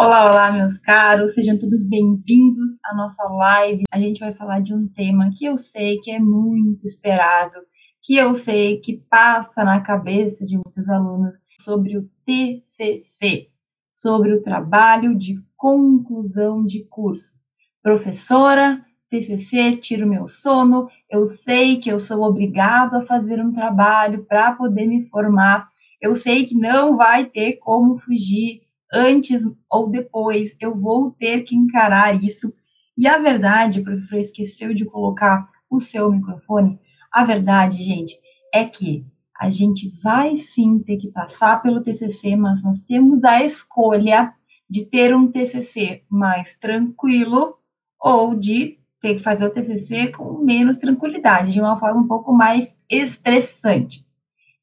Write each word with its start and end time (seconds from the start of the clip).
Olá, 0.00 0.30
olá, 0.30 0.52
meus 0.52 0.78
caros, 0.78 1.34
sejam 1.34 1.58
todos 1.58 1.84
bem-vindos 1.88 2.78
à 2.84 2.94
nossa 2.94 3.24
live. 3.24 3.82
A 3.90 3.98
gente 3.98 4.20
vai 4.20 4.32
falar 4.32 4.60
de 4.60 4.72
um 4.72 4.86
tema 4.86 5.28
que 5.36 5.44
eu 5.44 5.56
sei 5.56 5.98
que 5.98 6.12
é 6.12 6.20
muito 6.20 6.84
esperado, 6.86 7.56
que 8.00 8.14
eu 8.14 8.32
sei 8.36 8.78
que 8.78 9.02
passa 9.10 9.64
na 9.64 9.80
cabeça 9.80 10.46
de 10.46 10.54
muitos 10.54 10.88
alunos 10.88 11.34
sobre 11.60 11.98
o 11.98 12.08
TCC, 12.24 13.48
sobre 13.92 14.34
o 14.34 14.40
trabalho 14.40 15.18
de 15.18 15.42
conclusão 15.56 16.64
de 16.64 16.84
curso. 16.84 17.34
Professora, 17.82 18.80
TCC 19.08 19.78
tira 19.78 20.06
o 20.06 20.08
meu 20.08 20.28
sono, 20.28 20.88
eu 21.10 21.26
sei 21.26 21.76
que 21.76 21.90
eu 21.90 21.98
sou 21.98 22.22
obrigado 22.22 22.94
a 22.94 23.00
fazer 23.00 23.44
um 23.44 23.50
trabalho 23.50 24.24
para 24.26 24.52
poder 24.52 24.86
me 24.86 25.08
formar, 25.08 25.68
eu 26.00 26.14
sei 26.14 26.46
que 26.46 26.54
não 26.54 26.96
vai 26.96 27.26
ter 27.26 27.56
como 27.56 27.98
fugir 27.98 28.67
antes 28.92 29.42
ou 29.70 29.88
depois, 29.88 30.56
eu 30.60 30.74
vou 30.74 31.10
ter 31.12 31.42
que 31.42 31.54
encarar 31.54 32.22
isso. 32.22 32.52
E 32.96 33.06
a 33.06 33.18
verdade, 33.18 33.80
o 33.80 33.84
professor 33.84 34.18
esqueceu 34.18 34.74
de 34.74 34.84
colocar 34.84 35.48
o 35.70 35.80
seu 35.80 36.10
microfone. 36.10 36.78
A 37.12 37.24
verdade, 37.24 37.82
gente, 37.82 38.14
é 38.52 38.64
que 38.64 39.04
a 39.38 39.50
gente 39.50 39.90
vai 40.02 40.36
sim 40.36 40.80
ter 40.80 40.96
que 40.96 41.12
passar 41.12 41.62
pelo 41.62 41.82
TCC, 41.82 42.34
mas 42.34 42.64
nós 42.64 42.82
temos 42.82 43.22
a 43.22 43.44
escolha 43.44 44.32
de 44.68 44.84
ter 44.86 45.14
um 45.14 45.30
TCC 45.30 46.02
mais 46.10 46.56
tranquilo 46.56 47.56
ou 48.00 48.34
de 48.34 48.78
ter 49.00 49.14
que 49.14 49.22
fazer 49.22 49.46
o 49.46 49.50
TCC 49.50 50.08
com 50.08 50.44
menos 50.44 50.78
tranquilidade, 50.78 51.52
de 51.52 51.60
uma 51.60 51.78
forma 51.78 52.00
um 52.00 52.08
pouco 52.08 52.32
mais 52.32 52.76
estressante. 52.90 54.04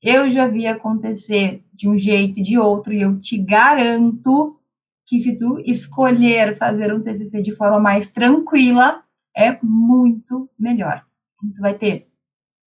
Eu 0.08 0.30
já 0.30 0.48
vi 0.48 0.68
acontecer 0.68 1.66
de 1.74 1.90
um 1.90 1.98
jeito 1.98 2.40
e 2.40 2.44
de 2.44 2.60
outro, 2.60 2.94
e 2.94 3.02
eu 3.02 3.20
te 3.20 3.40
garanto 3.40 4.56
que 5.08 5.20
se 5.20 5.36
tu 5.36 5.60
escolher 5.66 6.56
fazer 6.60 6.94
um 6.94 7.02
TCC 7.02 7.42
de 7.42 7.56
forma 7.56 7.80
mais 7.80 8.12
tranquila, 8.12 9.02
é 9.36 9.58
muito 9.64 10.48
melhor. 10.60 11.04
Tu 11.56 11.60
vai 11.60 11.74
ter 11.74 12.08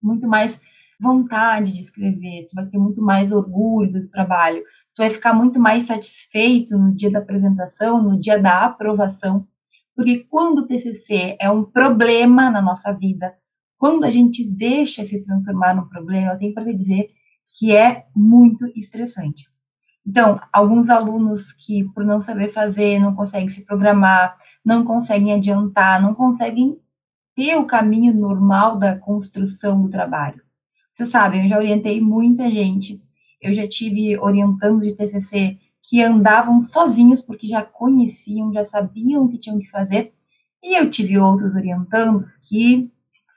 muito 0.03 0.27
mais 0.27 0.61
vontade 1.01 1.73
de 1.73 1.79
escrever, 1.79 2.49
tu 2.51 2.57
vai 2.57 2.67
ter 2.67 2.77
muito 2.77 3.01
mais 3.01 3.31
orgulho 3.31 3.93
do 3.93 4.09
trabalho, 4.09 4.65
tu 4.93 4.99
vai 4.99 5.11
ficar 5.11 5.33
muito 5.33 5.61
mais 5.61 5.85
satisfeito 5.85 6.77
no 6.77 6.93
dia 6.93 7.09
da 7.09 7.21
apresentação, 7.21 8.03
no 8.03 8.19
dia 8.19 8.43
da 8.43 8.65
aprovação, 8.65 9.47
porque 9.95 10.27
quando 10.29 10.63
o 10.63 10.67
TCC 10.67 11.37
é 11.41 11.49
um 11.49 11.63
problema 11.63 12.51
na 12.51 12.61
nossa 12.61 12.93
vida, 12.93 13.33
quando 13.79 14.03
a 14.03 14.11
gente 14.11 14.45
deixa 14.45 15.05
se 15.05 15.23
transformar 15.23 15.77
num 15.77 15.89
problema, 15.89 16.33
eu 16.33 16.39
tenho 16.39 16.53
para 16.53 16.73
dizer 16.73 17.17
que 17.59 17.75
é 17.75 18.07
muito 18.15 18.67
estressante. 18.77 19.49
Então, 20.07 20.41
alguns 20.53 20.89
alunos 20.89 21.53
que, 21.53 21.83
por 21.93 22.05
não 22.05 22.21
saber 22.21 22.51
fazer, 22.51 23.01
não 23.01 23.17
conseguem 23.17 23.49
se 23.49 23.65
programar, 23.65 24.37
não 24.65 24.85
conseguem 24.85 25.35
adiantar, 25.35 26.01
não 26.01 26.15
conseguem 26.15 26.79
ter 27.35 27.57
o 27.57 27.67
caminho 27.67 28.15
normal 28.15 28.79
da 28.79 28.97
construção 28.97 29.83
do 29.83 29.91
trabalho. 29.91 30.41
Vocês 30.95 31.09
sabem, 31.09 31.43
eu 31.43 31.49
já 31.49 31.59
orientei 31.59 32.01
muita 32.01 32.49
gente, 32.49 33.03
eu 33.43 33.53
já 33.53 33.67
tive 33.67 34.17
orientando 34.19 34.81
de 34.81 34.95
TCC 34.95 35.59
que 35.83 36.01
andavam 36.01 36.63
sozinhos 36.63 37.21
porque 37.21 37.47
já 37.49 37.63
conheciam, 37.63 38.53
já 38.53 38.65
sabiam 38.65 39.25
o 39.25 39.29
que 39.29 39.39
tinham 39.39 39.59
que 39.59 39.69
fazer, 39.69 40.13
e 40.63 40.79
eu 40.79 40.89
tive 40.89 41.19
outros 41.19 41.55
orientandos 41.55 42.37
que 42.37 42.91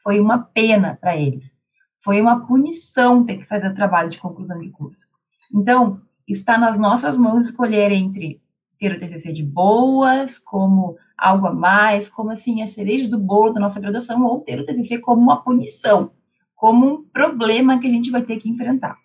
foi 0.03 0.19
uma 0.19 0.39
pena 0.39 0.95
para 0.99 1.17
eles 1.17 1.59
foi 2.03 2.19
uma 2.19 2.45
punição 2.45 3.23
ter 3.23 3.37
que 3.37 3.45
fazer 3.45 3.67
o 3.67 3.75
trabalho 3.75 4.09
de 4.09 4.19
conclusão 4.19 4.59
de 4.59 4.69
curso. 4.69 5.07
Então, 5.53 6.01
está 6.27 6.57
nas 6.57 6.77
nossas 6.77 7.17
mãos 7.17 7.49
escolher 7.49 7.91
entre 7.91 8.41
ter 8.79 8.95
o 8.95 8.99
TCC 8.99 9.31
de 9.31 9.43
boas, 9.43 10.39
como 10.39 10.97
algo 11.15 11.45
a 11.45 11.53
mais, 11.53 12.09
como 12.09 12.31
assim, 12.31 12.63
a 12.63 12.67
cereja 12.67 13.07
do 13.07 13.19
bolo 13.19 13.51
da 13.51 13.59
nossa 13.59 13.79
graduação, 13.79 14.23
ou 14.23 14.39
ter 14.39 14.59
o 14.59 14.63
TCC 14.63 14.97
como 14.97 15.21
uma 15.21 15.43
punição, 15.43 16.11
como 16.55 16.87
um 16.87 17.03
problema 17.03 17.79
que 17.79 17.85
a 17.85 17.89
gente 17.91 18.09
vai 18.09 18.23
ter 18.23 18.37
que 18.37 18.49
enfrentar. 18.49 18.97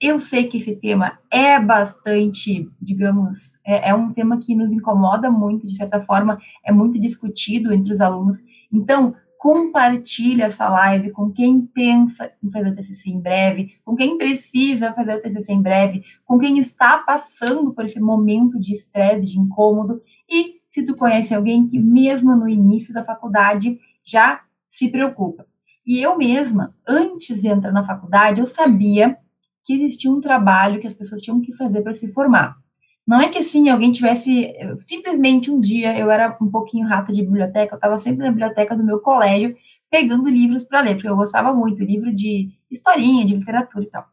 Eu 0.00 0.18
sei 0.18 0.48
que 0.48 0.56
esse 0.56 0.76
tema 0.76 1.18
é 1.30 1.58
bastante, 1.58 2.68
digamos, 2.80 3.56
é, 3.64 3.90
é 3.90 3.94
um 3.94 4.12
tema 4.12 4.38
que 4.38 4.54
nos 4.54 4.70
incomoda 4.70 5.30
muito, 5.30 5.66
de 5.66 5.76
certa 5.76 6.00
forma, 6.00 6.38
é 6.64 6.72
muito 6.72 7.00
discutido 7.00 7.72
entre 7.72 7.92
os 7.92 8.00
alunos. 8.00 8.38
Então, 8.72 9.14
compartilhe 9.42 10.40
essa 10.40 10.68
live 10.68 11.10
com 11.10 11.32
quem 11.32 11.62
pensa 11.62 12.32
em 12.40 12.48
fazer 12.48 12.68
o 12.68 12.74
TCC 12.76 13.10
em 13.10 13.20
breve, 13.20 13.74
com 13.84 13.96
quem 13.96 14.16
precisa 14.16 14.92
fazer 14.92 15.16
o 15.16 15.20
TCC 15.20 15.52
em 15.52 15.60
breve, 15.60 16.04
com 16.24 16.38
quem 16.38 16.60
está 16.60 16.98
passando 16.98 17.74
por 17.74 17.84
esse 17.84 17.98
momento 17.98 18.60
de 18.60 18.72
estresse, 18.72 19.32
de 19.32 19.40
incômodo, 19.40 20.00
e 20.30 20.60
se 20.68 20.84
tu 20.84 20.94
conhece 20.94 21.34
alguém 21.34 21.66
que 21.66 21.76
mesmo 21.76 22.36
no 22.36 22.48
início 22.48 22.94
da 22.94 23.02
faculdade 23.02 23.80
já 24.00 24.42
se 24.70 24.88
preocupa. 24.88 25.44
E 25.84 26.00
eu 26.00 26.16
mesma, 26.16 26.72
antes 26.86 27.40
de 27.40 27.48
entrar 27.48 27.72
na 27.72 27.84
faculdade, 27.84 28.40
eu 28.40 28.46
sabia 28.46 29.18
que 29.64 29.72
existia 29.72 30.08
um 30.08 30.20
trabalho 30.20 30.80
que 30.80 30.86
as 30.86 30.94
pessoas 30.94 31.20
tinham 31.20 31.40
que 31.40 31.52
fazer 31.52 31.82
para 31.82 31.94
se 31.94 32.12
formar. 32.12 32.56
Não 33.12 33.20
é 33.20 33.28
que 33.28 33.36
assim, 33.36 33.68
alguém 33.68 33.92
tivesse. 33.92 34.56
Simplesmente 34.78 35.50
um 35.50 35.60
dia 35.60 35.94
eu 35.98 36.10
era 36.10 36.34
um 36.40 36.50
pouquinho 36.50 36.88
rata 36.88 37.12
de 37.12 37.20
biblioteca, 37.22 37.74
eu 37.74 37.76
estava 37.76 37.98
sempre 37.98 38.24
na 38.24 38.30
biblioteca 38.30 38.74
do 38.74 38.82
meu 38.82 39.00
colégio 39.00 39.54
pegando 39.90 40.30
livros 40.30 40.64
para 40.64 40.80
ler, 40.80 40.94
porque 40.94 41.10
eu 41.10 41.14
gostava 41.14 41.52
muito, 41.52 41.84
livro 41.84 42.10
de 42.10 42.48
historinha, 42.70 43.26
de 43.26 43.36
literatura 43.36 43.84
e 43.84 43.90
tal. 43.90 44.06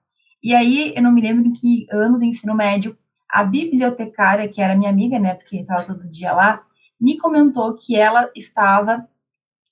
E 0.44 0.54
aí 0.54 0.92
eu 0.94 1.02
não 1.02 1.14
me 1.14 1.22
lembro 1.22 1.48
em 1.48 1.54
que 1.54 1.88
ano 1.90 2.18
do 2.18 2.26
ensino 2.26 2.54
médio, 2.54 2.98
a 3.30 3.42
bibliotecária, 3.42 4.50
que 4.50 4.62
era 4.62 4.76
minha 4.76 4.90
amiga, 4.90 5.18
né, 5.18 5.34
porque 5.34 5.56
estava 5.56 5.82
todo 5.82 6.06
dia 6.10 6.34
lá, 6.34 6.62
me 7.00 7.18
comentou 7.18 7.78
que 7.78 7.96
ela 7.96 8.30
estava, 8.36 9.08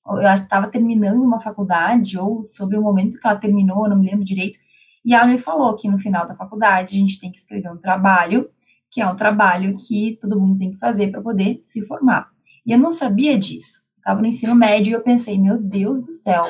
eu 0.08 0.22
estava 0.22 0.68
terminando 0.68 1.22
uma 1.22 1.42
faculdade, 1.42 2.18
ou 2.18 2.44
sobre 2.44 2.78
o 2.78 2.82
momento 2.82 3.20
que 3.20 3.28
ela 3.28 3.36
terminou, 3.36 3.84
eu 3.84 3.90
não 3.90 4.00
me 4.00 4.10
lembro 4.10 4.24
direito, 4.24 4.58
e 5.04 5.14
ela 5.14 5.26
me 5.26 5.38
falou 5.38 5.76
que 5.76 5.90
no 5.90 6.00
final 6.00 6.26
da 6.26 6.34
faculdade 6.34 6.96
a 6.96 6.98
gente 6.98 7.20
tem 7.20 7.30
que 7.30 7.40
escrever 7.40 7.70
um 7.70 7.78
trabalho 7.78 8.50
que 8.90 9.02
é 9.02 9.08
um 9.08 9.16
trabalho 9.16 9.76
que 9.78 10.18
todo 10.20 10.40
mundo 10.40 10.58
tem 10.58 10.72
que 10.72 10.78
fazer 10.78 11.12
para 11.12 11.22
poder 11.22 11.62
se 11.64 11.86
formar. 11.86 12.30
E 12.66 12.72
eu 12.72 12.78
não 12.78 12.92
sabia 12.92 13.38
disso. 13.38 13.82
Estava 13.98 14.22
no 14.22 14.28
ensino 14.28 14.56
médio 14.56 14.92
e 14.92 14.94
eu 14.94 15.02
pensei, 15.02 15.38
meu 15.38 15.62
Deus 15.62 16.02
do 16.02 16.08
céu, 16.08 16.44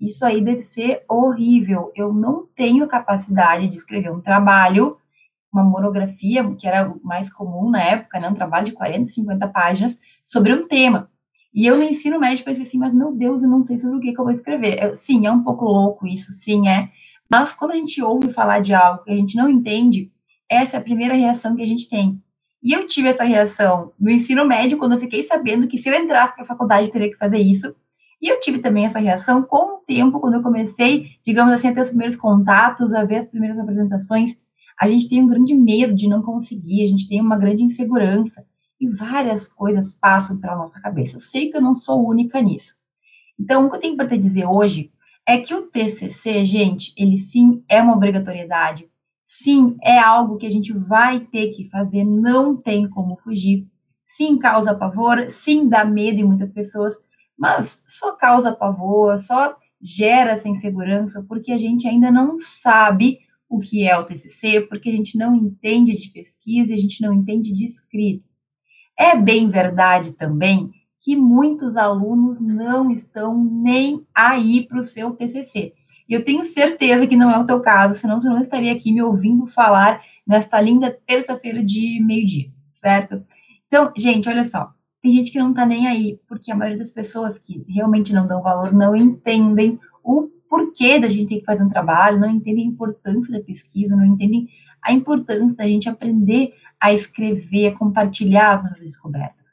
isso 0.00 0.24
aí 0.24 0.42
deve 0.42 0.62
ser 0.62 1.02
horrível. 1.08 1.92
Eu 1.94 2.12
não 2.12 2.46
tenho 2.54 2.86
capacidade 2.86 3.68
de 3.68 3.76
escrever 3.76 4.10
um 4.10 4.20
trabalho, 4.20 4.96
uma 5.52 5.64
monografia, 5.64 6.48
que 6.54 6.66
era 6.66 6.94
mais 7.02 7.32
comum 7.32 7.70
na 7.70 7.82
época, 7.82 8.20
né? 8.20 8.28
um 8.28 8.34
trabalho 8.34 8.66
de 8.66 8.72
40, 8.72 9.08
50 9.08 9.48
páginas, 9.48 9.98
sobre 10.24 10.52
um 10.52 10.66
tema. 10.66 11.10
E 11.52 11.66
eu 11.66 11.76
no 11.76 11.82
ensino 11.82 12.20
médio 12.20 12.44
pensei 12.44 12.64
assim, 12.64 12.78
mas 12.78 12.94
meu 12.94 13.12
Deus, 13.12 13.42
eu 13.42 13.48
não 13.48 13.62
sei 13.62 13.78
sobre 13.78 13.96
o 13.96 14.00
que, 14.00 14.12
que 14.12 14.20
eu 14.20 14.24
vou 14.24 14.32
escrever. 14.32 14.82
Eu, 14.82 14.96
sim, 14.96 15.26
é 15.26 15.32
um 15.32 15.42
pouco 15.42 15.64
louco 15.64 16.06
isso, 16.06 16.32
sim, 16.32 16.68
é. 16.68 16.90
Mas 17.30 17.52
quando 17.52 17.72
a 17.72 17.76
gente 17.76 18.02
ouve 18.02 18.32
falar 18.32 18.60
de 18.60 18.72
algo 18.72 19.02
que 19.02 19.10
a 19.10 19.16
gente 19.16 19.36
não 19.36 19.48
entende, 19.48 20.12
essa 20.50 20.76
é 20.76 20.80
a 20.80 20.82
primeira 20.82 21.14
reação 21.14 21.54
que 21.54 21.62
a 21.62 21.66
gente 21.66 21.88
tem. 21.88 22.20
E 22.62 22.72
eu 22.72 22.86
tive 22.86 23.08
essa 23.08 23.24
reação 23.24 23.92
no 23.98 24.10
ensino 24.10 24.44
médio, 24.44 24.78
quando 24.78 24.92
eu 24.92 24.98
fiquei 24.98 25.22
sabendo 25.22 25.68
que 25.68 25.78
se 25.78 25.88
eu 25.88 25.94
entrasse 25.94 26.34
para 26.34 26.42
a 26.42 26.46
faculdade 26.46 26.86
eu 26.86 26.92
teria 26.92 27.10
que 27.10 27.16
fazer 27.16 27.38
isso. 27.38 27.74
E 28.20 28.26
eu 28.26 28.40
tive 28.40 28.58
também 28.58 28.84
essa 28.84 28.98
reação 28.98 29.42
com 29.42 29.76
o 29.76 29.78
tempo, 29.86 30.18
quando 30.18 30.34
eu 30.34 30.42
comecei, 30.42 31.10
digamos 31.24 31.54
assim, 31.54 31.68
a 31.68 31.72
ter 31.72 31.82
os 31.82 31.88
primeiros 31.88 32.16
contatos, 32.16 32.92
a 32.92 33.04
ver 33.04 33.18
as 33.18 33.28
primeiras 33.28 33.58
apresentações. 33.58 34.36
A 34.80 34.88
gente 34.88 35.08
tem 35.08 35.22
um 35.22 35.28
grande 35.28 35.54
medo 35.54 35.94
de 35.94 36.08
não 36.08 36.20
conseguir, 36.20 36.82
a 36.82 36.86
gente 36.86 37.08
tem 37.08 37.20
uma 37.20 37.38
grande 37.38 37.62
insegurança. 37.62 38.44
E 38.80 38.88
várias 38.88 39.46
coisas 39.48 39.92
passam 39.92 40.38
pela 40.38 40.56
nossa 40.56 40.80
cabeça. 40.80 41.16
Eu 41.16 41.20
sei 41.20 41.50
que 41.50 41.56
eu 41.56 41.60
não 41.60 41.74
sou 41.74 42.08
única 42.08 42.40
nisso. 42.40 42.74
Então, 43.38 43.66
o 43.66 43.70
que 43.70 43.76
eu 43.76 43.80
tenho 43.80 43.96
para 43.96 44.08
te 44.08 44.18
dizer 44.18 44.46
hoje 44.46 44.90
é 45.26 45.38
que 45.38 45.54
o 45.54 45.62
TCC, 45.62 46.44
gente, 46.44 46.92
ele 46.96 47.18
sim 47.18 47.62
é 47.68 47.80
uma 47.80 47.94
obrigatoriedade 47.94 48.88
Sim, 49.30 49.76
é 49.82 49.98
algo 49.98 50.38
que 50.38 50.46
a 50.46 50.50
gente 50.50 50.72
vai 50.72 51.20
ter 51.20 51.48
que 51.50 51.68
fazer, 51.68 52.02
não 52.02 52.56
tem 52.56 52.88
como 52.88 53.14
fugir. 53.18 53.66
Sim, 54.02 54.38
causa 54.38 54.74
pavor, 54.74 55.30
sim, 55.30 55.68
dá 55.68 55.84
medo 55.84 56.18
em 56.18 56.24
muitas 56.24 56.50
pessoas, 56.50 56.96
mas 57.38 57.82
só 57.86 58.12
causa 58.12 58.56
pavor, 58.56 59.18
só 59.18 59.54
gera 59.82 60.30
essa 60.30 60.48
insegurança 60.48 61.22
porque 61.28 61.52
a 61.52 61.58
gente 61.58 61.86
ainda 61.86 62.10
não 62.10 62.38
sabe 62.38 63.18
o 63.50 63.58
que 63.58 63.86
é 63.86 63.98
o 63.98 64.04
TCC, 64.04 64.62
porque 64.62 64.88
a 64.88 64.92
gente 64.92 65.18
não 65.18 65.36
entende 65.36 65.92
de 65.92 66.08
pesquisa, 66.10 66.72
a 66.72 66.76
gente 66.78 67.02
não 67.02 67.12
entende 67.12 67.52
de 67.52 67.66
escrita. 67.66 68.24
É 68.98 69.14
bem 69.14 69.50
verdade 69.50 70.14
também 70.16 70.70
que 71.02 71.14
muitos 71.14 71.76
alunos 71.76 72.40
não 72.40 72.90
estão 72.90 73.44
nem 73.44 74.06
aí 74.14 74.66
para 74.66 74.78
o 74.78 74.82
seu 74.82 75.12
TCC. 75.12 75.74
E 76.08 76.14
eu 76.14 76.24
tenho 76.24 76.42
certeza 76.44 77.06
que 77.06 77.16
não 77.16 77.30
é 77.30 77.38
o 77.38 77.44
teu 77.44 77.60
caso, 77.60 77.98
senão 77.98 78.20
você 78.20 78.28
não 78.28 78.40
estaria 78.40 78.72
aqui 78.72 78.92
me 78.92 79.02
ouvindo 79.02 79.46
falar 79.46 80.00
nesta 80.26 80.60
linda 80.60 80.96
terça-feira 81.06 81.62
de 81.62 82.02
meio-dia, 82.02 82.50
certo? 82.80 83.22
Então, 83.66 83.92
gente, 83.96 84.28
olha 84.28 84.44
só. 84.44 84.72
Tem 85.02 85.12
gente 85.12 85.30
que 85.30 85.38
não 85.38 85.52
tá 85.52 85.64
nem 85.64 85.86
aí, 85.86 86.18
porque 86.26 86.50
a 86.50 86.56
maioria 86.56 86.78
das 86.78 86.90
pessoas 86.90 87.38
que 87.38 87.64
realmente 87.68 88.12
não 88.12 88.26
dão 88.26 88.42
valor 88.42 88.72
não 88.72 88.96
entendem 88.96 89.78
o 90.02 90.28
porquê 90.48 90.98
da 90.98 91.06
gente 91.06 91.28
ter 91.28 91.40
que 91.40 91.44
fazer 91.44 91.62
um 91.62 91.68
trabalho, 91.68 92.18
não 92.18 92.30
entendem 92.30 92.64
a 92.64 92.68
importância 92.68 93.32
da 93.38 93.44
pesquisa, 93.44 93.94
não 93.94 94.04
entendem 94.04 94.48
a 94.82 94.92
importância 94.92 95.58
da 95.58 95.66
gente 95.66 95.88
aprender 95.88 96.54
a 96.80 96.92
escrever, 96.92 97.68
a 97.68 97.76
compartilhar 97.76 98.56
as 98.56 98.62
nossas 98.62 98.80
descobertas. 98.80 99.47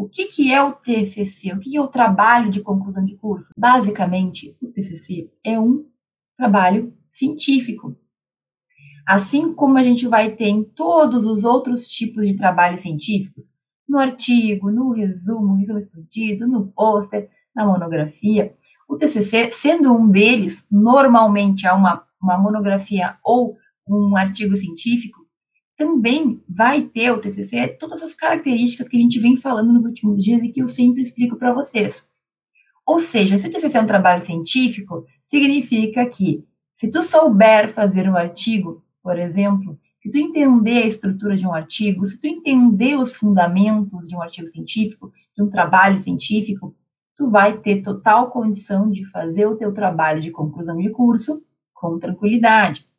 O 0.00 0.08
que, 0.08 0.24
que 0.24 0.50
é 0.50 0.62
o 0.62 0.72
TCC? 0.72 1.52
O 1.52 1.58
que, 1.58 1.72
que 1.72 1.76
é 1.76 1.80
o 1.80 1.86
trabalho 1.86 2.50
de 2.50 2.62
conclusão 2.62 3.04
de 3.04 3.16
curso? 3.16 3.50
Basicamente, 3.54 4.56
o 4.62 4.68
TCC 4.68 5.30
é 5.44 5.60
um 5.60 5.84
trabalho 6.34 6.96
científico. 7.10 7.94
Assim 9.06 9.52
como 9.52 9.76
a 9.76 9.82
gente 9.82 10.08
vai 10.08 10.30
ter 10.30 10.48
em 10.48 10.64
todos 10.64 11.26
os 11.26 11.44
outros 11.44 11.86
tipos 11.86 12.26
de 12.26 12.34
trabalhos 12.34 12.80
científicos, 12.80 13.52
no 13.86 13.98
artigo, 13.98 14.70
no 14.70 14.90
resumo, 14.90 15.56
resumo 15.56 15.78
expandido, 15.78 16.48
no 16.48 16.68
pôster, 16.68 17.28
na 17.54 17.66
monografia, 17.66 18.54
o 18.88 18.96
TCC, 18.96 19.52
sendo 19.52 19.92
um 19.92 20.08
deles, 20.08 20.66
normalmente 20.70 21.66
é 21.66 21.72
uma, 21.74 22.02
uma 22.22 22.38
monografia 22.38 23.18
ou 23.22 23.58
um 23.86 24.16
artigo 24.16 24.56
científico, 24.56 25.19
também 25.80 26.42
vai 26.46 26.82
ter 26.82 27.10
o 27.10 27.18
TCC 27.18 27.68
todas 27.78 28.02
as 28.02 28.12
características 28.12 28.86
que 28.86 28.98
a 28.98 29.00
gente 29.00 29.18
vem 29.18 29.34
falando 29.34 29.72
nos 29.72 29.86
últimos 29.86 30.22
dias 30.22 30.42
e 30.42 30.50
que 30.50 30.60
eu 30.60 30.68
sempre 30.68 31.00
explico 31.00 31.36
para 31.36 31.54
vocês. 31.54 32.06
Ou 32.86 32.98
seja, 32.98 33.38
se 33.38 33.48
o 33.48 33.50
TCC 33.50 33.78
é 33.78 33.80
um 33.80 33.86
trabalho 33.86 34.22
científico, 34.22 35.06
significa 35.26 36.04
que 36.04 36.44
se 36.76 36.90
tu 36.90 37.02
souber 37.02 37.72
fazer 37.72 38.10
um 38.10 38.14
artigo, 38.14 38.84
por 39.02 39.18
exemplo, 39.18 39.78
se 40.02 40.10
tu 40.10 40.18
entender 40.18 40.82
a 40.82 40.86
estrutura 40.86 41.34
de 41.34 41.46
um 41.46 41.54
artigo, 41.54 42.04
se 42.04 42.20
tu 42.20 42.26
entender 42.26 42.96
os 42.96 43.14
fundamentos 43.14 44.06
de 44.06 44.14
um 44.14 44.20
artigo 44.20 44.48
científico, 44.48 45.10
de 45.34 45.42
um 45.42 45.48
trabalho 45.48 45.98
científico, 45.98 46.76
tu 47.16 47.30
vai 47.30 47.56
ter 47.56 47.80
total 47.80 48.30
condição 48.30 48.90
de 48.90 49.06
fazer 49.06 49.46
o 49.46 49.56
teu 49.56 49.72
trabalho 49.72 50.20
de 50.20 50.30
conclusão 50.30 50.76
de 50.76 50.90
curso 50.90 51.42
com 51.72 51.98
tranquilidade. 51.98 52.89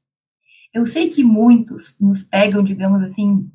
Eu 0.74 0.86
sei 0.86 1.10
que 1.10 1.24
muitos 1.24 1.96
nos 2.00 2.24
pegam, 2.24 2.64
digamos 2.64 3.04
assim, 3.04 3.50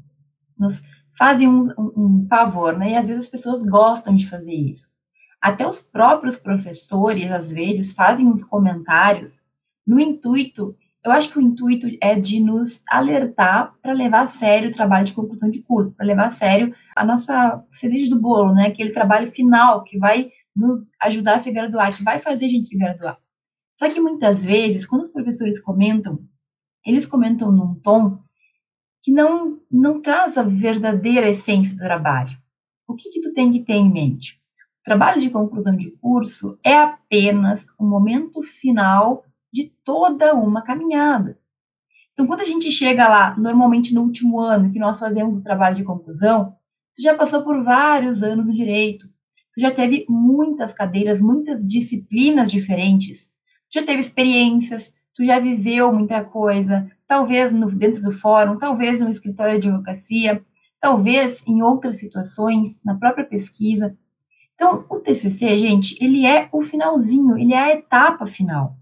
nos 0.58 0.82
fazem 1.16 1.48
um, 1.48 1.62
um, 1.78 1.92
um 1.96 2.26
pavor, 2.28 2.78
né? 2.78 2.92
E 2.92 2.96
às 2.96 3.08
vezes 3.08 3.24
as 3.24 3.30
pessoas 3.30 3.62
gostam 3.62 4.14
de 4.14 4.28
fazer 4.28 4.54
isso. 4.54 4.86
Até 5.40 5.66
os 5.66 5.80
próprios 5.80 6.36
professores, 6.36 7.30
às 7.30 7.52
vezes, 7.52 7.92
fazem 7.92 8.26
uns 8.26 8.44
comentários 8.44 9.42
no 9.86 10.00
intuito, 10.00 10.76
eu 11.04 11.12
acho 11.12 11.30
que 11.30 11.38
o 11.38 11.40
intuito 11.42 11.86
é 12.02 12.18
de 12.18 12.40
nos 12.42 12.82
alertar 12.88 13.72
para 13.80 13.92
levar 13.92 14.22
a 14.22 14.26
sério 14.26 14.70
o 14.70 14.72
trabalho 14.72 15.06
de 15.06 15.14
conclusão 15.14 15.48
de 15.48 15.62
curso, 15.62 15.94
para 15.94 16.04
levar 16.04 16.26
a 16.26 16.30
sério 16.30 16.74
a 16.96 17.04
nossa 17.04 17.64
cereja 17.70 18.10
do 18.10 18.20
bolo, 18.20 18.52
né? 18.52 18.66
Aquele 18.66 18.90
trabalho 18.90 19.28
final 19.28 19.84
que 19.84 19.96
vai 19.96 20.32
nos 20.54 20.90
ajudar 21.02 21.36
a 21.36 21.38
se 21.38 21.52
graduar, 21.52 21.96
que 21.96 22.02
vai 22.02 22.18
fazer 22.18 22.46
a 22.46 22.48
gente 22.48 22.66
se 22.66 22.76
graduar. 22.76 23.16
Só 23.76 23.88
que 23.88 24.00
muitas 24.00 24.44
vezes, 24.44 24.84
quando 24.84 25.02
os 25.02 25.12
professores 25.12 25.60
comentam, 25.60 26.18
eles 26.86 27.04
comentam 27.04 27.50
num 27.50 27.74
tom 27.74 28.18
que 29.02 29.10
não, 29.10 29.60
não 29.70 30.00
traz 30.00 30.38
a 30.38 30.42
verdadeira 30.42 31.28
essência 31.28 31.74
do 31.74 31.80
trabalho. 31.80 32.36
O 32.88 32.94
que, 32.94 33.10
que 33.10 33.20
tu 33.20 33.32
tem 33.34 33.52
que 33.52 33.60
ter 33.60 33.74
em 33.74 33.90
mente? 33.90 34.40
O 34.80 34.84
trabalho 34.84 35.20
de 35.20 35.30
conclusão 35.30 35.76
de 35.76 35.90
curso 35.90 36.58
é 36.64 36.74
apenas 36.74 37.66
o 37.78 37.84
momento 37.84 38.42
final 38.42 39.24
de 39.52 39.72
toda 39.84 40.34
uma 40.34 40.62
caminhada. 40.62 41.38
Então, 42.12 42.26
quando 42.26 42.40
a 42.40 42.44
gente 42.44 42.70
chega 42.70 43.08
lá, 43.08 43.36
normalmente 43.36 43.92
no 43.92 44.02
último 44.02 44.40
ano 44.40 44.72
que 44.72 44.78
nós 44.78 44.98
fazemos 44.98 45.36
o 45.36 45.42
trabalho 45.42 45.76
de 45.76 45.84
conclusão, 45.84 46.54
tu 46.94 47.02
já 47.02 47.14
passou 47.14 47.42
por 47.42 47.62
vários 47.62 48.22
anos 48.22 48.46
no 48.46 48.54
direito, 48.54 49.06
tu 49.52 49.60
já 49.60 49.70
teve 49.70 50.06
muitas 50.08 50.72
cadeiras, 50.72 51.20
muitas 51.20 51.66
disciplinas 51.66 52.50
diferentes, 52.50 53.26
tu 53.70 53.80
já 53.80 53.82
teve 53.84 54.00
experiências, 54.00 54.94
tu 55.16 55.24
já 55.24 55.40
viveu 55.40 55.92
muita 55.92 56.22
coisa, 56.22 56.90
talvez 57.06 57.50
no, 57.50 57.70
dentro 57.70 58.02
do 58.02 58.12
fórum, 58.12 58.58
talvez 58.58 59.00
no 59.00 59.08
escritório 59.08 59.58
de 59.58 59.68
advocacia, 59.68 60.44
talvez 60.78 61.42
em 61.46 61.62
outras 61.62 61.98
situações, 61.98 62.78
na 62.84 62.94
própria 62.94 63.24
pesquisa. 63.24 63.96
Então, 64.54 64.84
o 64.90 64.96
TCC, 65.00 65.56
gente, 65.56 65.96
ele 66.02 66.26
é 66.26 66.48
o 66.52 66.60
finalzinho, 66.60 67.36
ele 67.36 67.54
é 67.54 67.58
a 67.58 67.72
etapa 67.72 68.26
final. 68.26 68.76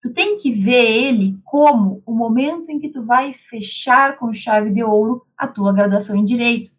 Tu 0.00 0.12
tem 0.12 0.36
que 0.36 0.52
ver 0.52 0.84
ele 0.84 1.38
como 1.44 2.02
o 2.06 2.14
momento 2.14 2.70
em 2.70 2.78
que 2.78 2.88
tu 2.88 3.02
vai 3.02 3.32
fechar 3.32 4.16
com 4.16 4.32
chave 4.32 4.70
de 4.70 4.84
ouro 4.84 5.26
a 5.36 5.48
tua 5.48 5.72
graduação 5.72 6.14
em 6.14 6.24
direito. 6.24 6.70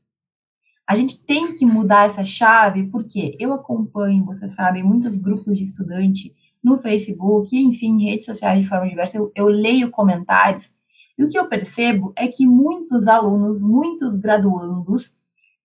A 0.88 0.96
gente 0.96 1.26
tem 1.26 1.56
que 1.56 1.66
mudar 1.66 2.06
essa 2.06 2.24
chave, 2.24 2.84
porque 2.84 3.36
eu 3.40 3.52
acompanho, 3.52 4.24
você 4.24 4.48
sabe, 4.48 4.84
muitos 4.84 5.18
grupos 5.18 5.58
de 5.58 5.64
estudante 5.64 6.34
no 6.66 6.80
Facebook, 6.80 7.56
enfim, 7.56 7.90
em 7.90 8.10
redes 8.10 8.26
sociais 8.26 8.60
de 8.60 8.68
forma 8.68 8.90
diversa, 8.90 9.18
eu, 9.18 9.32
eu 9.36 9.46
leio 9.46 9.92
comentários, 9.92 10.74
e 11.16 11.24
o 11.24 11.30
que 11.30 11.38
eu 11.38 11.48
percebo 11.48 12.12
é 12.16 12.28
que 12.28 12.48
muitos 12.48 13.08
alunos, 13.08 13.62
muitos 13.62 14.16
graduandos, 14.16 15.16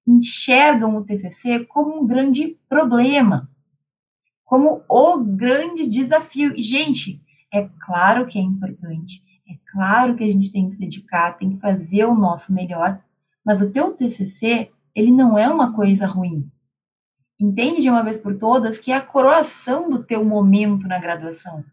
enxergam 0.06 0.94
o 0.96 1.02
TCC 1.02 1.64
como 1.64 2.02
um 2.02 2.06
grande 2.06 2.58
problema, 2.68 3.50
como 4.44 4.82
o 4.88 5.18
grande 5.18 5.86
desafio. 5.86 6.52
E, 6.54 6.62
gente, 6.62 7.22
é 7.50 7.66
claro 7.80 8.26
que 8.26 8.38
é 8.38 8.42
importante, 8.42 9.24
é 9.48 9.54
claro 9.72 10.14
que 10.16 10.24
a 10.24 10.30
gente 10.30 10.52
tem 10.52 10.68
que 10.68 10.74
se 10.74 10.80
dedicar, 10.80 11.38
tem 11.38 11.50
que 11.50 11.60
fazer 11.60 12.04
o 12.04 12.14
nosso 12.14 12.52
melhor, 12.52 13.00
mas 13.42 13.62
o 13.62 13.70
teu 13.70 13.92
TCC 13.92 14.70
ele 14.94 15.10
não 15.10 15.38
é 15.38 15.48
uma 15.48 15.72
coisa 15.72 16.06
ruim. 16.06 16.46
Entende 17.40 17.80
de 17.80 17.88
uma 17.88 18.02
vez 18.02 18.18
por 18.18 18.36
todas 18.36 18.78
que 18.78 18.92
é 18.92 18.96
a 18.96 19.00
coroação 19.00 19.88
do 19.88 20.04
teu 20.04 20.22
momento 20.22 20.86
na 20.86 20.98
graduação. 20.98 21.64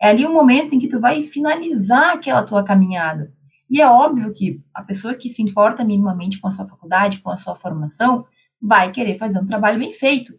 É 0.00 0.08
ali 0.08 0.24
o 0.24 0.32
momento 0.32 0.74
em 0.74 0.78
que 0.78 0.88
tu 0.88 0.98
vai 0.98 1.22
finalizar 1.22 2.14
aquela 2.14 2.42
tua 2.42 2.64
caminhada. 2.64 3.30
E 3.68 3.82
é 3.82 3.86
óbvio 3.86 4.32
que 4.32 4.62
a 4.74 4.82
pessoa 4.82 5.14
que 5.14 5.28
se 5.28 5.42
importa 5.42 5.84
minimamente 5.84 6.40
com 6.40 6.48
a 6.48 6.50
sua 6.50 6.66
faculdade, 6.66 7.20
com 7.20 7.28
a 7.28 7.36
sua 7.36 7.54
formação, 7.54 8.24
vai 8.60 8.90
querer 8.90 9.18
fazer 9.18 9.38
um 9.38 9.44
trabalho 9.44 9.78
bem 9.78 9.92
feito. 9.92 10.32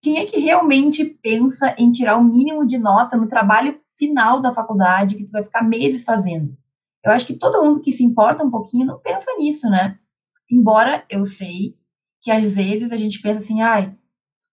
Quem 0.00 0.18
é 0.18 0.24
que 0.24 0.40
realmente 0.40 1.04
pensa 1.04 1.74
em 1.78 1.90
tirar 1.90 2.16
o 2.16 2.24
mínimo 2.24 2.66
de 2.66 2.78
nota 2.78 3.14
no 3.14 3.28
trabalho 3.28 3.78
final 3.96 4.40
da 4.40 4.54
faculdade 4.54 5.16
que 5.16 5.24
tu 5.24 5.32
vai 5.32 5.42
ficar 5.42 5.62
meses 5.62 6.02
fazendo? 6.02 6.56
Eu 7.04 7.12
acho 7.12 7.26
que 7.26 7.34
todo 7.34 7.62
mundo 7.62 7.80
que 7.80 7.92
se 7.92 8.02
importa 8.02 8.42
um 8.42 8.50
pouquinho 8.50 8.86
não 8.86 8.98
pensa 8.98 9.30
nisso, 9.38 9.68
né? 9.68 9.98
Embora 10.50 11.04
eu 11.10 11.26
sei 11.26 11.76
que 12.20 12.30
às 12.30 12.52
vezes 12.52 12.92
a 12.92 12.96
gente 12.96 13.20
pensa 13.20 13.38
assim, 13.38 13.60
ai, 13.60 13.94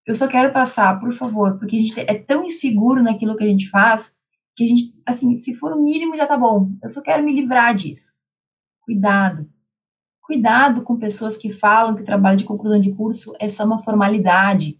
eu 0.05 0.13
só 0.13 0.27
quero 0.27 0.53
passar, 0.53 0.99
por 0.99 1.13
favor, 1.13 1.57
porque 1.57 1.75
a 1.75 1.79
gente 1.79 1.99
é 1.99 2.13
tão 2.13 2.45
inseguro 2.45 3.01
naquilo 3.01 3.35
que 3.35 3.43
a 3.43 3.47
gente 3.47 3.69
faz, 3.69 4.13
que 4.55 4.63
a 4.63 4.67
gente, 4.67 4.93
assim, 5.05 5.37
se 5.37 5.53
for 5.53 5.73
o 5.73 5.83
mínimo 5.83 6.15
já 6.15 6.27
tá 6.27 6.37
bom. 6.37 6.71
Eu 6.81 6.89
só 6.89 7.01
quero 7.01 7.23
me 7.23 7.33
livrar 7.33 7.73
disso. 7.73 8.13
Cuidado. 8.81 9.49
Cuidado 10.21 10.83
com 10.83 10.97
pessoas 10.97 11.37
que 11.37 11.49
falam 11.49 11.95
que 11.95 12.01
o 12.01 12.05
trabalho 12.05 12.37
de 12.37 12.45
conclusão 12.45 12.79
de 12.79 12.93
curso 12.93 13.33
é 13.39 13.49
só 13.49 13.65
uma 13.65 13.79
formalidade. 13.79 14.79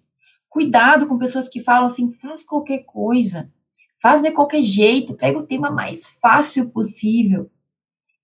Cuidado 0.50 1.08
com 1.08 1.18
pessoas 1.18 1.50
que 1.50 1.60
falam 1.60 1.88
assim, 1.88 2.12
faz 2.12 2.44
qualquer 2.44 2.86
coisa. 2.86 3.52
Faz 4.02 4.22
de 4.22 4.32
qualquer 4.32 4.62
jeito, 4.62 5.16
pega 5.16 5.38
o 5.38 5.46
tema 5.46 5.72
mais 5.72 6.18
fácil 6.20 6.70
possível. 6.70 7.50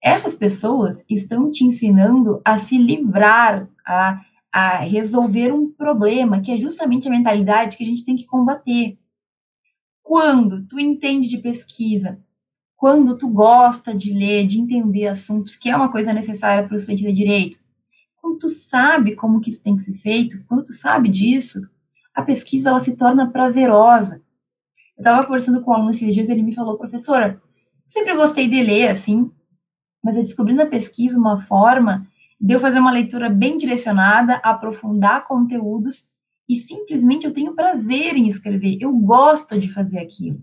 Essas 0.02 0.36
pessoas 0.36 1.04
estão 1.10 1.52
te 1.52 1.64
ensinando 1.64 2.42
a 2.46 2.58
se 2.58 2.78
livrar, 2.78 3.68
a, 3.86 4.20
a 4.52 4.80
resolver 4.80 5.54
um 5.54 5.72
problema, 5.72 6.42
que 6.42 6.52
é 6.52 6.58
justamente 6.58 7.08
a 7.08 7.12
mentalidade 7.12 7.78
que 7.78 7.84
a 7.84 7.88
gente 7.88 8.04
tem 8.04 8.16
que 8.16 8.26
combater. 8.26 8.98
Quando 10.04 10.66
tu 10.68 10.80
entende 10.80 11.30
de 11.30 11.38
pesquisa, 11.38 12.20
quando 12.76 13.18
tu 13.18 13.30
gosta 13.30 13.94
de 13.96 14.14
ler, 14.14 14.46
de 14.46 14.60
entender 14.60 15.08
assuntos, 15.08 15.56
que 15.56 15.70
é 15.70 15.76
uma 15.76 15.92
coisa 15.92 16.12
necessária 16.12 16.64
para 16.64 16.74
o 16.74 16.76
estudante 16.76 17.04
de 17.04 17.14
direito, 17.14 17.60
quando 18.18 18.40
tu 18.40 18.50
sabe 18.50 19.16
como 19.16 19.40
que 19.40 19.50
isso 19.50 19.62
tem 19.62 19.76
que 19.76 19.84
ser 19.84 19.94
feito, 19.94 20.44
quando 20.46 20.66
tu 20.66 20.74
sabe 20.74 21.08
disso, 21.08 21.62
a 22.14 22.22
pesquisa 22.22 22.70
ela 22.70 22.80
se 22.80 22.96
torna 22.96 23.30
prazerosa. 23.30 24.22
Eu 24.98 25.02
estava 25.02 25.26
conversando 25.26 25.62
com 25.62 25.72
um 25.72 25.74
aluno 25.76 25.92
esses 25.92 26.14
dias, 26.14 26.28
ele 26.28 26.44
me 26.44 26.54
falou, 26.54 26.78
professora, 26.78 27.42
sempre 27.88 28.16
gostei 28.16 28.50
de 28.50 28.62
ler, 28.62 28.90
assim, 28.90 29.32
mas 30.04 30.18
eu 30.18 30.24
descobri 30.24 30.54
na 30.54 30.66
pesquisa 30.66 31.18
uma 31.18 31.42
forma 31.42 32.08
de 32.42 32.54
eu 32.54 32.60
fazer 32.60 32.80
uma 32.80 32.92
leitura 32.92 33.30
bem 33.30 33.56
direcionada, 33.56 34.38
aprofundar 34.38 35.28
conteúdos 35.28 36.06
e 36.50 36.56
simplesmente 36.56 37.26
eu 37.26 37.34
tenho 37.34 37.54
prazer 37.54 38.18
em 38.18 38.28
escrever, 38.28 38.78
eu 38.82 38.92
gosto 38.94 39.60
de 39.60 39.72
fazer 39.72 40.00
aquilo. 40.00 40.42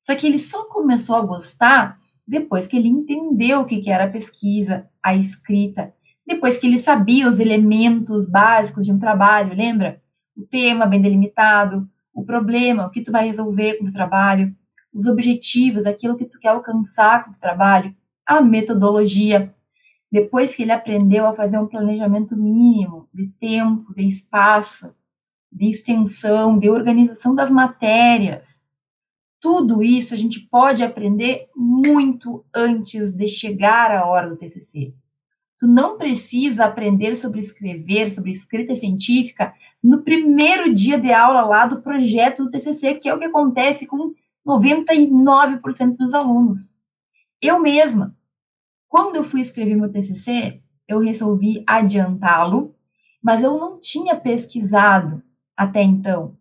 Só 0.00 0.14
que 0.16 0.26
ele 0.26 0.38
só 0.38 0.64
começou 0.64 1.14
a 1.14 1.20
gostar 1.20 1.98
depois 2.26 2.66
que 2.66 2.76
ele 2.76 2.88
entendeu 2.88 3.60
o 3.60 3.64
que 3.66 3.90
era 3.90 4.04
a 4.04 4.10
pesquisa, 4.10 4.88
a 5.02 5.14
escrita, 5.14 5.92
depois 6.26 6.56
que 6.56 6.66
ele 6.66 6.78
sabia 6.78 7.28
os 7.28 7.38
elementos 7.38 8.28
básicos 8.28 8.86
de 8.86 8.92
um 8.92 8.98
trabalho, 8.98 9.54
lembra? 9.54 10.00
O 10.34 10.46
tema 10.46 10.86
bem 10.86 11.02
delimitado, 11.02 11.86
o 12.14 12.24
problema, 12.24 12.86
o 12.86 12.90
que 12.90 13.02
tu 13.02 13.12
vai 13.12 13.26
resolver 13.26 13.74
com 13.74 13.84
o 13.84 13.92
trabalho, 13.92 14.54
os 14.94 15.06
objetivos, 15.06 15.84
aquilo 15.84 16.16
que 16.16 16.24
tu 16.24 16.38
quer 16.38 16.48
alcançar 16.48 17.24
com 17.24 17.32
o 17.32 17.40
trabalho, 17.40 17.94
a 18.24 18.40
metodologia. 18.40 19.54
Depois 20.12 20.54
que 20.54 20.62
ele 20.62 20.72
aprendeu 20.72 21.26
a 21.26 21.34
fazer 21.34 21.58
um 21.58 21.66
planejamento 21.66 22.36
mínimo 22.36 23.08
de 23.14 23.28
tempo, 23.40 23.94
de 23.94 24.06
espaço, 24.06 24.94
de 25.50 25.70
extensão, 25.70 26.58
de 26.58 26.68
organização 26.68 27.34
das 27.34 27.50
matérias, 27.50 28.60
tudo 29.40 29.82
isso 29.82 30.12
a 30.12 30.16
gente 30.18 30.40
pode 30.40 30.82
aprender 30.82 31.48
muito 31.56 32.44
antes 32.54 33.14
de 33.14 33.26
chegar 33.26 33.90
à 33.90 34.04
hora 34.04 34.28
do 34.28 34.36
TCC. 34.36 34.92
Tu 35.58 35.66
não 35.66 35.96
precisa 35.96 36.66
aprender 36.66 37.16
sobre 37.16 37.40
escrever, 37.40 38.10
sobre 38.10 38.32
escrita 38.32 38.76
científica 38.76 39.54
no 39.82 40.02
primeiro 40.02 40.74
dia 40.74 41.00
de 41.00 41.10
aula 41.10 41.42
lá 41.42 41.64
do 41.64 41.80
projeto 41.80 42.44
do 42.44 42.50
TCC, 42.50 42.96
que 42.96 43.08
é 43.08 43.14
o 43.14 43.18
que 43.18 43.24
acontece 43.24 43.86
com 43.86 44.12
99% 44.46 45.96
dos 45.96 46.12
alunos. 46.12 46.74
Eu 47.40 47.60
mesma, 47.60 48.14
quando 48.92 49.16
eu 49.16 49.24
fui 49.24 49.40
escrever 49.40 49.74
meu 49.74 49.90
TCC, 49.90 50.60
eu 50.86 50.98
resolvi 50.98 51.64
adiantá-lo, 51.66 52.74
mas 53.22 53.42
eu 53.42 53.58
não 53.58 53.80
tinha 53.80 54.14
pesquisado 54.14 55.22
até 55.56 55.82
então. 55.82 56.36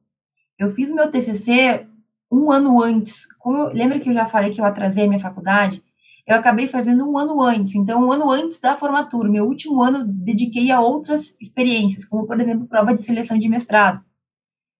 Eu 0.59 0.69
fiz 0.69 0.91
meu 0.91 1.09
TCC 1.09 1.87
um 2.29 2.51
ano 2.51 2.81
antes. 2.81 3.25
Como 3.39 3.57
eu, 3.57 3.73
lembra 3.73 4.01
que 4.01 4.09
eu 4.09 4.13
já 4.13 4.25
falei 4.25 4.51
que 4.51 4.59
eu 4.59 4.65
atrasei 4.65 5.05
a 5.05 5.07
minha 5.07 5.21
faculdade? 5.21 5.81
eu 6.27 6.35
acabei 6.35 6.67
fazendo 6.67 7.09
um 7.09 7.17
ano 7.17 7.41
antes. 7.41 7.73
Então, 7.73 8.05
um 8.05 8.11
ano 8.11 8.29
antes 8.29 8.59
da 8.59 8.75
formatura, 8.75 9.29
meu 9.29 9.45
último 9.45 9.81
ano, 9.81 10.05
dediquei 10.05 10.71
a 10.71 10.81
outras 10.81 11.35
experiências, 11.41 12.05
como, 12.05 12.27
por 12.27 12.39
exemplo, 12.39 12.67
prova 12.67 12.93
de 12.93 13.01
seleção 13.01 13.37
de 13.37 13.47
mestrado. 13.47 14.03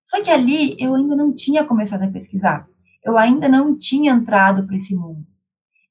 Só 0.03 0.21
que 0.21 0.29
ali 0.29 0.75
eu 0.77 0.93
ainda 0.93 1.15
não 1.15 1.33
tinha 1.33 1.63
começado 1.63 2.03
a 2.03 2.11
pesquisar. 2.11 2.67
Eu 3.03 3.17
ainda 3.17 3.47
não 3.47 3.77
tinha 3.77 4.11
entrado 4.11 4.67
para 4.67 4.75
esse 4.75 4.93
mundo. 4.93 5.30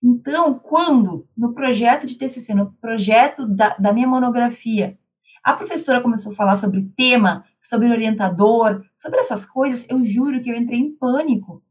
Então, 0.02 0.58
quando 0.58 1.28
no 1.36 1.52
projeto 1.52 2.06
de 2.06 2.16
TCC, 2.16 2.54
no 2.54 2.72
projeto 2.74 3.46
da, 3.46 3.76
da 3.76 3.92
minha 3.92 4.08
monografia, 4.08 4.98
a 5.42 5.52
professora 5.52 6.00
começou 6.00 6.32
a 6.32 6.34
falar 6.34 6.56
sobre 6.56 6.90
tema, 6.96 7.44
sobre 7.60 7.90
orientador, 7.90 8.84
sobre 8.96 9.20
essas 9.20 9.44
coisas, 9.44 9.86
eu 9.88 10.02
juro 10.04 10.40
que 10.40 10.50
eu 10.50 10.56
entrei 10.56 10.78
em 10.78 10.94
pânico. 10.94 11.62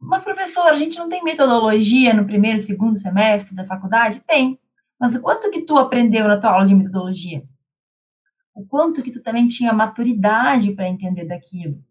Mas, 0.00 0.22
professor, 0.22 0.68
a 0.68 0.74
gente 0.74 0.96
não 0.98 1.08
tem 1.08 1.22
metodologia 1.24 2.14
no 2.14 2.24
primeiro, 2.24 2.60
segundo 2.60 2.96
semestre 2.96 3.54
da 3.54 3.66
faculdade? 3.66 4.22
Tem. 4.26 4.58
Mas 4.98 5.14
o 5.14 5.20
quanto 5.20 5.50
que 5.50 5.62
tu 5.62 5.76
aprendeu 5.76 6.26
na 6.26 6.38
tua 6.38 6.52
aula 6.52 6.66
de 6.66 6.74
metodologia? 6.74 7.42
O 8.54 8.64
quanto 8.66 9.02
que 9.02 9.10
tu 9.10 9.22
também 9.22 9.46
tinha 9.48 9.72
maturidade 9.72 10.72
para 10.72 10.88
entender 10.88 11.24
daquilo? 11.24 11.82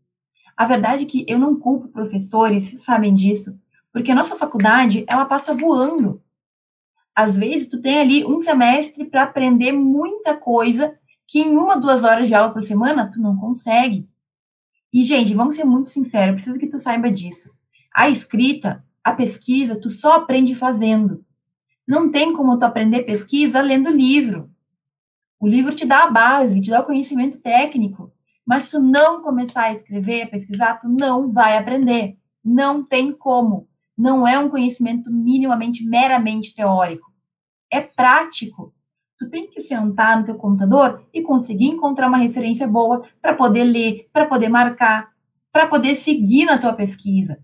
A 0.55 0.65
verdade 0.65 1.03
é 1.03 1.07
que 1.07 1.25
eu 1.27 1.37
não 1.37 1.59
culpo 1.59 1.89
professores, 1.89 2.81
sabem 2.81 3.13
disso, 3.13 3.57
porque 3.97 4.11
a 4.11 4.15
nossa 4.15 4.35
faculdade, 4.35 5.03
ela 5.09 5.25
passa 5.25 5.55
voando. 5.55 6.21
Às 7.15 7.35
vezes, 7.35 7.67
tu 7.67 7.81
tem 7.81 7.97
ali 7.97 8.23
um 8.23 8.39
semestre 8.39 9.05
para 9.05 9.23
aprender 9.23 9.71
muita 9.71 10.37
coisa 10.37 10.95
que 11.25 11.39
em 11.39 11.57
uma, 11.57 11.79
duas 11.79 12.03
horas 12.03 12.27
de 12.27 12.35
aula 12.35 12.53
por 12.53 12.61
semana, 12.61 13.09
tu 13.11 13.19
não 13.19 13.35
consegue. 13.35 14.07
E, 14.93 15.03
gente, 15.03 15.33
vamos 15.33 15.55
ser 15.55 15.63
muito 15.63 15.89
sinceros, 15.89 16.35
preciso 16.35 16.59
que 16.59 16.67
tu 16.67 16.79
saiba 16.79 17.09
disso. 17.09 17.49
A 17.91 18.07
escrita, 18.07 18.85
a 19.03 19.13
pesquisa, 19.13 19.81
tu 19.81 19.89
só 19.89 20.17
aprende 20.17 20.53
fazendo. 20.53 21.25
Não 21.87 22.11
tem 22.11 22.31
como 22.33 22.55
tu 22.59 22.65
aprender 22.65 23.01
pesquisa 23.01 23.61
lendo 23.61 23.89
livro. 23.89 24.47
O 25.39 25.47
livro 25.47 25.73
te 25.75 25.87
dá 25.87 26.03
a 26.03 26.11
base, 26.11 26.61
te 26.61 26.69
dá 26.69 26.81
o 26.81 26.85
conhecimento 26.85 27.39
técnico, 27.39 28.13
mas 28.45 28.65
se 28.65 28.71
tu 28.71 28.79
não 28.79 29.23
começar 29.23 29.63
a 29.63 29.73
escrever, 29.73 30.21
a 30.21 30.27
pesquisar, 30.27 30.75
tu 30.75 30.87
não 30.87 31.31
vai 31.31 31.57
aprender. 31.57 32.15
Não 32.45 32.83
tem 32.83 33.11
como. 33.11 33.67
Não 33.97 34.27
é 34.27 34.37
um 34.37 34.49
conhecimento 34.49 35.11
minimamente, 35.11 35.83
meramente 35.83 36.53
teórico. 36.53 37.11
É 37.71 37.81
prático. 37.81 38.73
Tu 39.17 39.29
tem 39.29 39.47
que 39.47 39.59
sentar 39.59 40.19
no 40.19 40.25
teu 40.25 40.35
computador 40.35 41.03
e 41.11 41.23
conseguir 41.23 41.65
encontrar 41.65 42.07
uma 42.07 42.19
referência 42.19 42.67
boa 42.67 43.03
para 43.19 43.33
poder 43.33 43.63
ler, 43.63 44.07
para 44.13 44.27
poder 44.27 44.49
marcar, 44.49 45.09
para 45.51 45.65
poder 45.67 45.95
seguir 45.95 46.45
na 46.45 46.59
tua 46.59 46.73
pesquisa. 46.73 47.39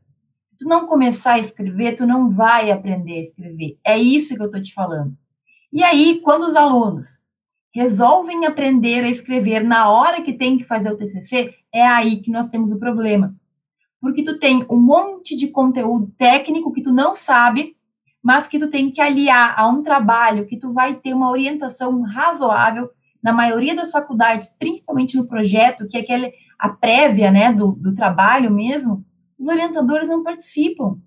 Se 0.48 0.58
tu 0.58 0.70
não 0.70 0.86
começar 0.86 1.34
a 1.34 1.40
escrever, 1.40 1.96
tu 1.96 2.06
não 2.06 2.30
vai 2.30 2.70
aprender 2.70 3.14
a 3.14 3.22
escrever. 3.22 3.80
É 3.84 3.98
isso 3.98 4.36
que 4.36 4.42
eu 4.42 4.46
estou 4.46 4.62
te 4.62 4.72
falando. 4.72 5.18
E 5.72 5.82
aí, 5.82 6.22
quando 6.22 6.44
os 6.44 6.56
alunos 6.56 7.18
resolvem 7.74 8.46
aprender 8.46 9.04
a 9.04 9.10
escrever 9.10 9.64
na 9.64 9.90
hora 9.90 10.22
que 10.22 10.34
tem 10.34 10.56
que 10.60 10.64
fazer 10.64 10.92
o 10.92 10.98
TCC, 10.98 11.56
é 11.74 11.82
aí 11.82 12.22
que 12.22 12.30
nós 12.30 12.50
temos 12.50 12.72
o 12.72 12.78
problema. 12.78 13.36
Porque 14.04 14.22
tu 14.22 14.38
tem 14.38 14.66
um 14.70 14.78
monte 14.78 15.34
de 15.34 15.48
conteúdo 15.48 16.12
técnico 16.18 16.74
que 16.74 16.82
tu 16.84 16.92
não 16.92 17.16
sabe, 17.16 17.78
mas 18.22 18.50
que 18.50 18.60
tu 18.60 18.70
tem 18.70 18.92
que 18.92 19.00
aliar 19.00 19.58
a 19.58 19.66
um 19.66 19.82
trabalho 19.82 20.46
que 20.46 20.60
tu 20.60 20.74
vai 20.74 20.96
ter 20.96 21.14
uma 21.14 21.32
orientação 21.32 22.02
razoável 22.02 22.90
na 23.24 23.32
maioria 23.32 23.74
das 23.74 23.92
faculdades, 23.92 24.50
principalmente 24.60 25.16
no 25.16 25.26
projeto, 25.26 25.88
que 25.88 25.96
é 25.96 26.02
aquele, 26.02 26.34
a 26.60 26.68
prévia 26.68 27.32
né, 27.32 27.54
do, 27.54 27.72
do 27.72 27.94
trabalho 27.94 28.52
mesmo, 28.52 29.06
os 29.40 29.48
orientadores 29.48 30.10
não 30.10 30.22
participam. 30.22 30.98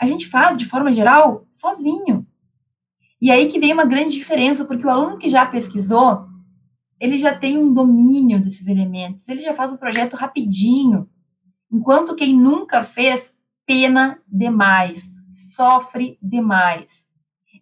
A 0.00 0.06
gente 0.06 0.26
faz, 0.26 0.56
de 0.56 0.64
forma 0.64 0.90
geral, 0.90 1.46
sozinho. 1.50 2.26
E 3.20 3.30
aí 3.30 3.48
que 3.48 3.60
vem 3.60 3.74
uma 3.74 3.84
grande 3.84 4.16
diferença, 4.16 4.64
porque 4.64 4.86
o 4.86 4.90
aluno 4.90 5.18
que 5.18 5.28
já 5.28 5.44
pesquisou, 5.44 6.24
ele 6.98 7.18
já 7.18 7.36
tem 7.36 7.58
um 7.58 7.70
domínio 7.70 8.40
desses 8.40 8.66
elementos, 8.66 9.28
ele 9.28 9.40
já 9.40 9.52
faz 9.52 9.70
o 9.70 9.76
projeto 9.76 10.16
rapidinho, 10.16 11.06
enquanto 11.76 12.16
quem 12.16 12.38
nunca 12.38 12.82
fez, 12.82 13.34
pena 13.66 14.20
demais, 14.26 15.10
sofre 15.32 16.18
demais. 16.22 17.06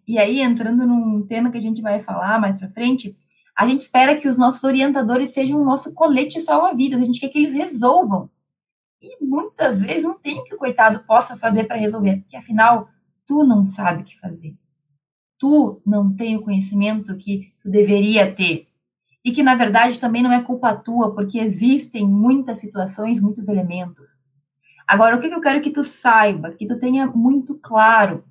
E 0.07 0.17
aí, 0.17 0.41
entrando 0.41 0.85
num 0.85 1.25
tema 1.25 1.51
que 1.51 1.57
a 1.57 1.61
gente 1.61 1.81
vai 1.81 2.01
falar 2.01 2.39
mais 2.39 2.57
para 2.57 2.69
frente, 2.69 3.17
a 3.57 3.67
gente 3.67 3.81
espera 3.81 4.15
que 4.15 4.27
os 4.27 4.37
nossos 4.37 4.63
orientadores 4.63 5.33
sejam 5.33 5.61
o 5.61 5.65
nosso 5.65 5.93
colete 5.93 6.39
salva-vidas, 6.39 7.01
a 7.01 7.05
gente 7.05 7.19
quer 7.19 7.29
que 7.29 7.37
eles 7.37 7.53
resolvam 7.53 8.29
e 9.01 9.23
muitas 9.23 9.79
vezes 9.79 10.03
não 10.03 10.17
tem 10.17 10.39
o 10.39 10.43
que 10.43 10.55
o 10.55 10.57
coitado 10.57 11.03
possa 11.05 11.37
fazer 11.37 11.65
para 11.65 11.77
resolver, 11.77 12.17
porque 12.17 12.35
afinal, 12.35 12.89
tu 13.25 13.43
não 13.43 13.63
sabe 13.63 14.01
o 14.01 14.05
que 14.05 14.19
fazer. 14.19 14.55
Tu 15.37 15.81
não 15.85 16.15
tem 16.15 16.35
o 16.35 16.41
conhecimento 16.41 17.15
que 17.17 17.53
tu 17.61 17.69
deveria 17.69 18.33
ter. 18.33 18.67
E 19.25 19.31
que, 19.31 19.41
na 19.41 19.55
verdade, 19.55 19.99
também 19.99 20.21
não 20.21 20.31
é 20.31 20.43
culpa 20.43 20.75
tua, 20.75 21.15
porque 21.15 21.39
existem 21.39 22.07
muitas 22.07 22.59
situações, 22.59 23.19
muitos 23.19 23.47
elementos. 23.47 24.19
Agora, 24.85 25.17
o 25.17 25.19
que 25.19 25.27
eu 25.27 25.41
quero 25.41 25.61
que 25.61 25.71
tu 25.71 25.83
saiba, 25.83 26.51
que 26.51 26.67
tu 26.67 26.79
tenha 26.79 27.07
muito 27.07 27.55
claro. 27.55 28.23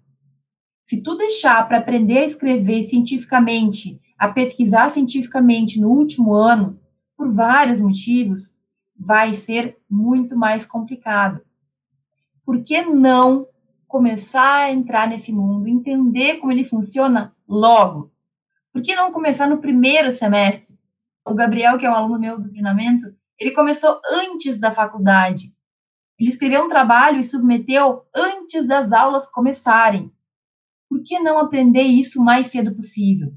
Se 0.85 1.03
tu 1.03 1.17
deixar 1.17 1.67
para 1.67 1.79
aprender 1.79 2.19
a 2.19 2.25
escrever 2.25 2.85
cientificamente, 2.85 4.01
a 4.17 4.29
pesquisar 4.29 4.89
cientificamente 4.89 5.81
no 5.81 5.89
último 5.89 6.33
ano, 6.33 6.79
por 7.17 7.29
vários 7.29 7.81
motivos, 7.81 8.55
vai 8.97 9.35
ser 9.35 9.77
muito 9.91 10.37
mais 10.37 10.65
complicado. 10.65 11.41
Por 12.45 12.63
que 12.63 12.83
não 12.83 13.49
começar 13.89 14.67
a 14.67 14.73
entrar 14.73 15.09
nesse 15.09 15.33
mundo, 15.33 15.67
entender 15.67 16.37
como 16.37 16.53
ele 16.53 16.65
funciona 16.65 17.35
logo? 17.49 18.13
Por 18.73 18.81
que 18.81 18.95
não 18.95 19.11
começar 19.11 19.49
no 19.49 19.59
primeiro 19.59 20.13
semestre? 20.13 20.74
O 21.27 21.35
Gabriel, 21.35 21.79
que 21.79 21.87
é 21.87 21.91
um 21.91 21.95
aluno 21.95 22.19
meu 22.19 22.39
do 22.39 22.49
treinamento, 22.49 23.07
ele 23.39 23.53
começou 23.53 24.01
antes 24.11 24.61
da 24.61 24.71
faculdade. 24.71 25.53
Ele 26.19 26.29
escreveu 26.29 26.65
um 26.65 26.69
trabalho 26.69 27.19
e 27.19 27.25
submeteu 27.25 28.05
antes 28.15 28.69
das 28.69 28.93
aulas 28.93 29.27
começarem. 29.29 30.13
Por 30.89 31.03
que 31.03 31.19
não 31.19 31.39
aprender 31.39 31.83
isso 31.83 32.21
o 32.21 32.25
mais 32.25 32.49
cedo 32.49 32.75
possível? 32.75 33.33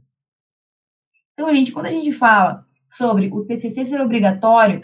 Então, 1.33 1.53
gente, 1.55 1.71
quando 1.71 1.87
a 1.87 1.91
gente 1.91 2.11
fala 2.11 2.65
sobre 2.87 3.29
o 3.31 3.45
TCC 3.45 3.85
ser 3.85 4.01
obrigatório, 4.01 4.81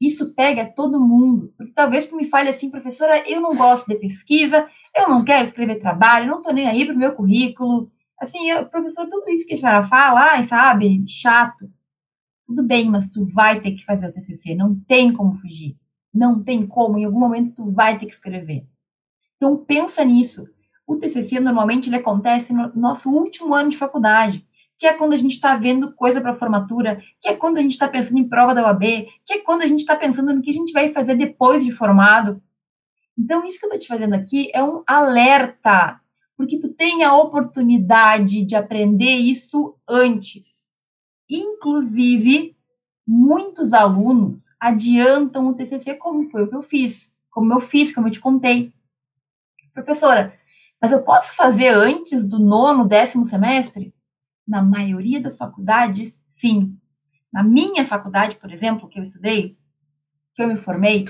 isso 0.00 0.34
pega 0.34 0.66
todo 0.66 1.00
mundo. 1.00 1.54
Porque 1.56 1.72
talvez 1.72 2.06
tu 2.06 2.16
me 2.16 2.24
fale 2.24 2.48
assim, 2.48 2.70
professora, 2.70 3.22
eu 3.28 3.40
não 3.40 3.56
gosto 3.56 3.86
de 3.86 3.96
pesquisa, 3.96 4.68
eu 4.96 5.08
não 5.08 5.24
quero 5.24 5.44
escrever 5.44 5.80
trabalho, 5.80 6.30
não 6.30 6.42
tô 6.42 6.50
nem 6.50 6.68
aí 6.68 6.84
pro 6.84 6.96
meu 6.96 7.14
currículo. 7.14 7.90
Assim, 8.20 8.50
eu, 8.50 8.66
professor, 8.68 9.06
tudo 9.08 9.30
isso 9.30 9.46
que 9.46 9.54
a 9.54 9.56
senhora 9.56 9.82
fala, 9.82 10.32
ai, 10.32 10.44
sabe, 10.44 11.04
chato. 11.08 11.70
Tudo 12.54 12.66
bem, 12.66 12.90
mas 12.90 13.08
tu 13.08 13.24
vai 13.24 13.60
ter 13.60 13.72
que 13.72 13.84
fazer 13.84 14.06
o 14.06 14.12
TCC, 14.12 14.54
não 14.54 14.74
tem 14.74 15.10
como 15.10 15.34
fugir. 15.34 15.76
Não 16.12 16.42
tem 16.42 16.66
como, 16.66 16.98
em 16.98 17.04
algum 17.06 17.18
momento 17.18 17.54
tu 17.54 17.64
vai 17.64 17.96
ter 17.96 18.04
que 18.04 18.12
escrever. 18.12 18.66
Então 19.36 19.56
pensa 19.56 20.04
nisso. 20.04 20.46
O 20.86 20.96
TCC 20.96 21.40
normalmente 21.40 21.88
ele 21.88 21.96
acontece 21.96 22.52
no 22.52 22.70
nosso 22.74 23.10
último 23.10 23.54
ano 23.54 23.70
de 23.70 23.78
faculdade 23.78 24.46
que 24.82 24.86
é 24.88 24.94
quando 24.94 25.12
a 25.12 25.16
gente 25.16 25.34
está 25.34 25.54
vendo 25.54 25.94
coisa 25.94 26.20
para 26.20 26.34
formatura, 26.34 27.00
que 27.20 27.28
é 27.28 27.36
quando 27.36 27.58
a 27.58 27.62
gente 27.62 27.70
está 27.70 27.86
pensando 27.86 28.18
em 28.18 28.28
prova 28.28 28.52
da 28.52 28.64
OAB, 28.64 28.82
que 29.24 29.34
é 29.34 29.38
quando 29.38 29.62
a 29.62 29.66
gente 29.68 29.78
está 29.78 29.94
pensando 29.94 30.34
no 30.34 30.42
que 30.42 30.50
a 30.50 30.52
gente 30.52 30.72
vai 30.72 30.88
fazer 30.88 31.14
depois 31.14 31.64
de 31.64 31.70
formado. 31.70 32.42
Então, 33.16 33.46
isso 33.46 33.60
que 33.60 33.66
eu 33.66 33.68
estou 33.68 33.78
te 33.78 33.86
fazendo 33.86 34.14
aqui 34.14 34.50
é 34.52 34.60
um 34.60 34.82
alerta, 34.84 36.00
porque 36.36 36.58
tu 36.58 36.68
tem 36.74 37.04
a 37.04 37.14
oportunidade 37.14 38.44
de 38.44 38.56
aprender 38.56 39.12
isso 39.12 39.76
antes. 39.88 40.61
Inclusive, 41.34 42.54
muitos 43.06 43.72
alunos 43.72 44.44
adiantam 44.60 45.48
o 45.48 45.54
TCC, 45.54 45.94
como 45.94 46.24
foi 46.24 46.42
o 46.42 46.46
que 46.46 46.54
eu 46.54 46.62
fiz, 46.62 47.16
como 47.30 47.54
eu 47.54 47.60
fiz, 47.60 47.94
como 47.94 48.08
eu 48.08 48.12
te 48.12 48.20
contei. 48.20 48.70
Professora, 49.72 50.34
mas 50.78 50.92
eu 50.92 51.00
posso 51.00 51.34
fazer 51.34 51.68
antes 51.68 52.26
do 52.26 52.38
nono, 52.38 52.86
décimo 52.86 53.24
semestre? 53.24 53.94
Na 54.46 54.62
maioria 54.62 55.22
das 55.22 55.38
faculdades, 55.38 56.20
sim. 56.28 56.76
Na 57.32 57.42
minha 57.42 57.86
faculdade, 57.86 58.36
por 58.36 58.52
exemplo, 58.52 58.86
que 58.86 58.98
eu 58.98 59.02
estudei, 59.02 59.56
que 60.34 60.42
eu 60.42 60.48
me 60.48 60.56
formei, 60.58 61.06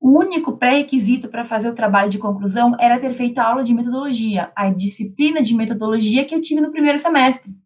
o 0.00 0.16
único 0.16 0.56
pré-requisito 0.56 1.28
para 1.28 1.44
fazer 1.44 1.68
o 1.68 1.74
trabalho 1.74 2.08
de 2.08 2.20
conclusão 2.20 2.76
era 2.78 3.00
ter 3.00 3.14
feito 3.14 3.38
a 3.38 3.48
aula 3.48 3.64
de 3.64 3.74
metodologia, 3.74 4.52
a 4.54 4.70
disciplina 4.70 5.42
de 5.42 5.56
metodologia 5.56 6.24
que 6.24 6.36
eu 6.36 6.40
tive 6.40 6.60
no 6.60 6.70
primeiro 6.70 7.00
semestre. 7.00 7.58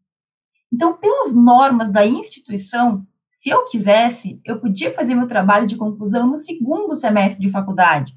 Então, 0.75 0.97
pelas 0.97 1.33
normas 1.33 1.93
da 1.93 2.05
instituição, 2.05 3.07
se 3.31 3.49
eu 3.49 3.65
quisesse, 3.65 4.41
eu 4.45 4.59
podia 4.59 4.93
fazer 4.93 5.15
meu 5.15 5.29
trabalho 5.29 5.69
de 5.69 5.77
conclusão 5.77 6.27
no 6.27 6.37
segundo 6.37 6.97
semestre 6.97 7.41
de 7.41 7.53
faculdade. 7.53 8.13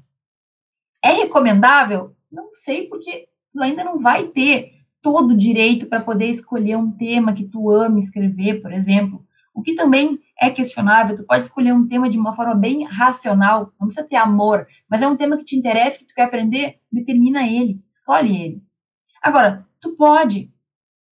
É 1.00 1.12
recomendável? 1.12 2.16
Não 2.28 2.50
sei, 2.50 2.88
porque 2.88 3.28
tu 3.52 3.62
ainda 3.62 3.84
não 3.84 4.00
vai 4.00 4.26
ter 4.26 4.72
todo 5.00 5.34
o 5.34 5.36
direito 5.38 5.86
para 5.86 6.02
poder 6.02 6.26
escolher 6.30 6.76
um 6.76 6.90
tema 6.90 7.32
que 7.32 7.44
tu 7.44 7.70
ame 7.70 8.00
escrever, 8.00 8.60
por 8.60 8.72
exemplo. 8.72 9.24
O 9.54 9.62
que 9.62 9.76
também 9.76 10.18
é 10.36 10.50
questionável, 10.50 11.14
tu 11.14 11.24
pode 11.24 11.44
escolher 11.44 11.72
um 11.72 11.86
tema 11.86 12.10
de 12.10 12.18
uma 12.18 12.34
forma 12.34 12.56
bem 12.56 12.82
racional, 12.82 13.72
não 13.78 13.86
precisa 13.86 14.04
ter 14.04 14.16
amor, 14.16 14.66
mas 14.90 15.00
é 15.00 15.06
um 15.06 15.16
tema 15.16 15.36
que 15.36 15.44
te 15.44 15.56
interessa, 15.56 15.98
que 15.98 16.06
tu 16.06 16.14
quer 16.14 16.24
aprender, 16.24 16.80
determina 16.90 17.46
ele, 17.46 17.80
escolhe 17.94 18.36
ele. 18.36 18.62
Agora, 19.22 19.64
tu 19.80 19.94
pode, 19.94 20.50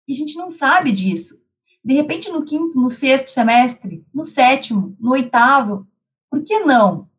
e 0.07 0.13
a 0.13 0.15
gente 0.15 0.36
não 0.36 0.50
sabe 0.50 0.91
disso. 0.91 1.41
De 1.83 1.93
repente, 1.93 2.31
no 2.31 2.45
quinto, 2.45 2.79
no 2.79 2.89
sexto 2.89 3.31
semestre, 3.31 4.05
no 4.13 4.24
sétimo, 4.24 4.95
no 5.00 5.12
oitavo, 5.12 5.86
por 6.29 6.43
que 6.43 6.60
não? 6.60 7.10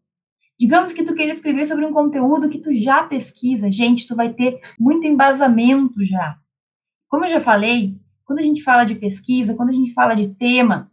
Digamos 0.59 0.93
que 0.93 1.03
tu 1.03 1.15
queira 1.15 1.33
escrever 1.33 1.67
sobre 1.67 1.85
um 1.85 1.93
conteúdo 1.93 2.49
que 2.49 2.61
tu 2.61 2.73
já 2.73 3.05
pesquisa. 3.05 3.71
Gente, 3.71 4.07
tu 4.07 4.15
vai 4.15 4.33
ter 4.33 4.61
muito 4.79 5.07
embasamento 5.07 6.05
já. 6.05 6.39
Como 7.09 7.25
eu 7.25 7.29
já 7.29 7.41
falei, 7.41 8.01
quando 8.25 8.39
a 8.39 8.43
gente 8.43 8.63
fala 8.63 8.85
de 8.85 8.95
pesquisa, 8.95 9.55
quando 9.55 9.71
a 9.71 9.75
gente 9.75 9.93
fala 9.93 10.15
de 10.15 10.35
tema, 10.35 10.91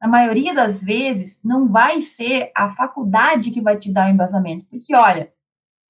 na 0.00 0.08
maioria 0.08 0.54
das 0.54 0.82
vezes, 0.82 1.40
não 1.42 1.68
vai 1.68 2.02
ser 2.02 2.50
a 2.54 2.68
faculdade 2.68 3.50
que 3.50 3.62
vai 3.62 3.78
te 3.78 3.92
dar 3.92 4.08
o 4.08 4.12
embasamento. 4.12 4.66
Porque, 4.66 4.94
olha, 4.94 5.32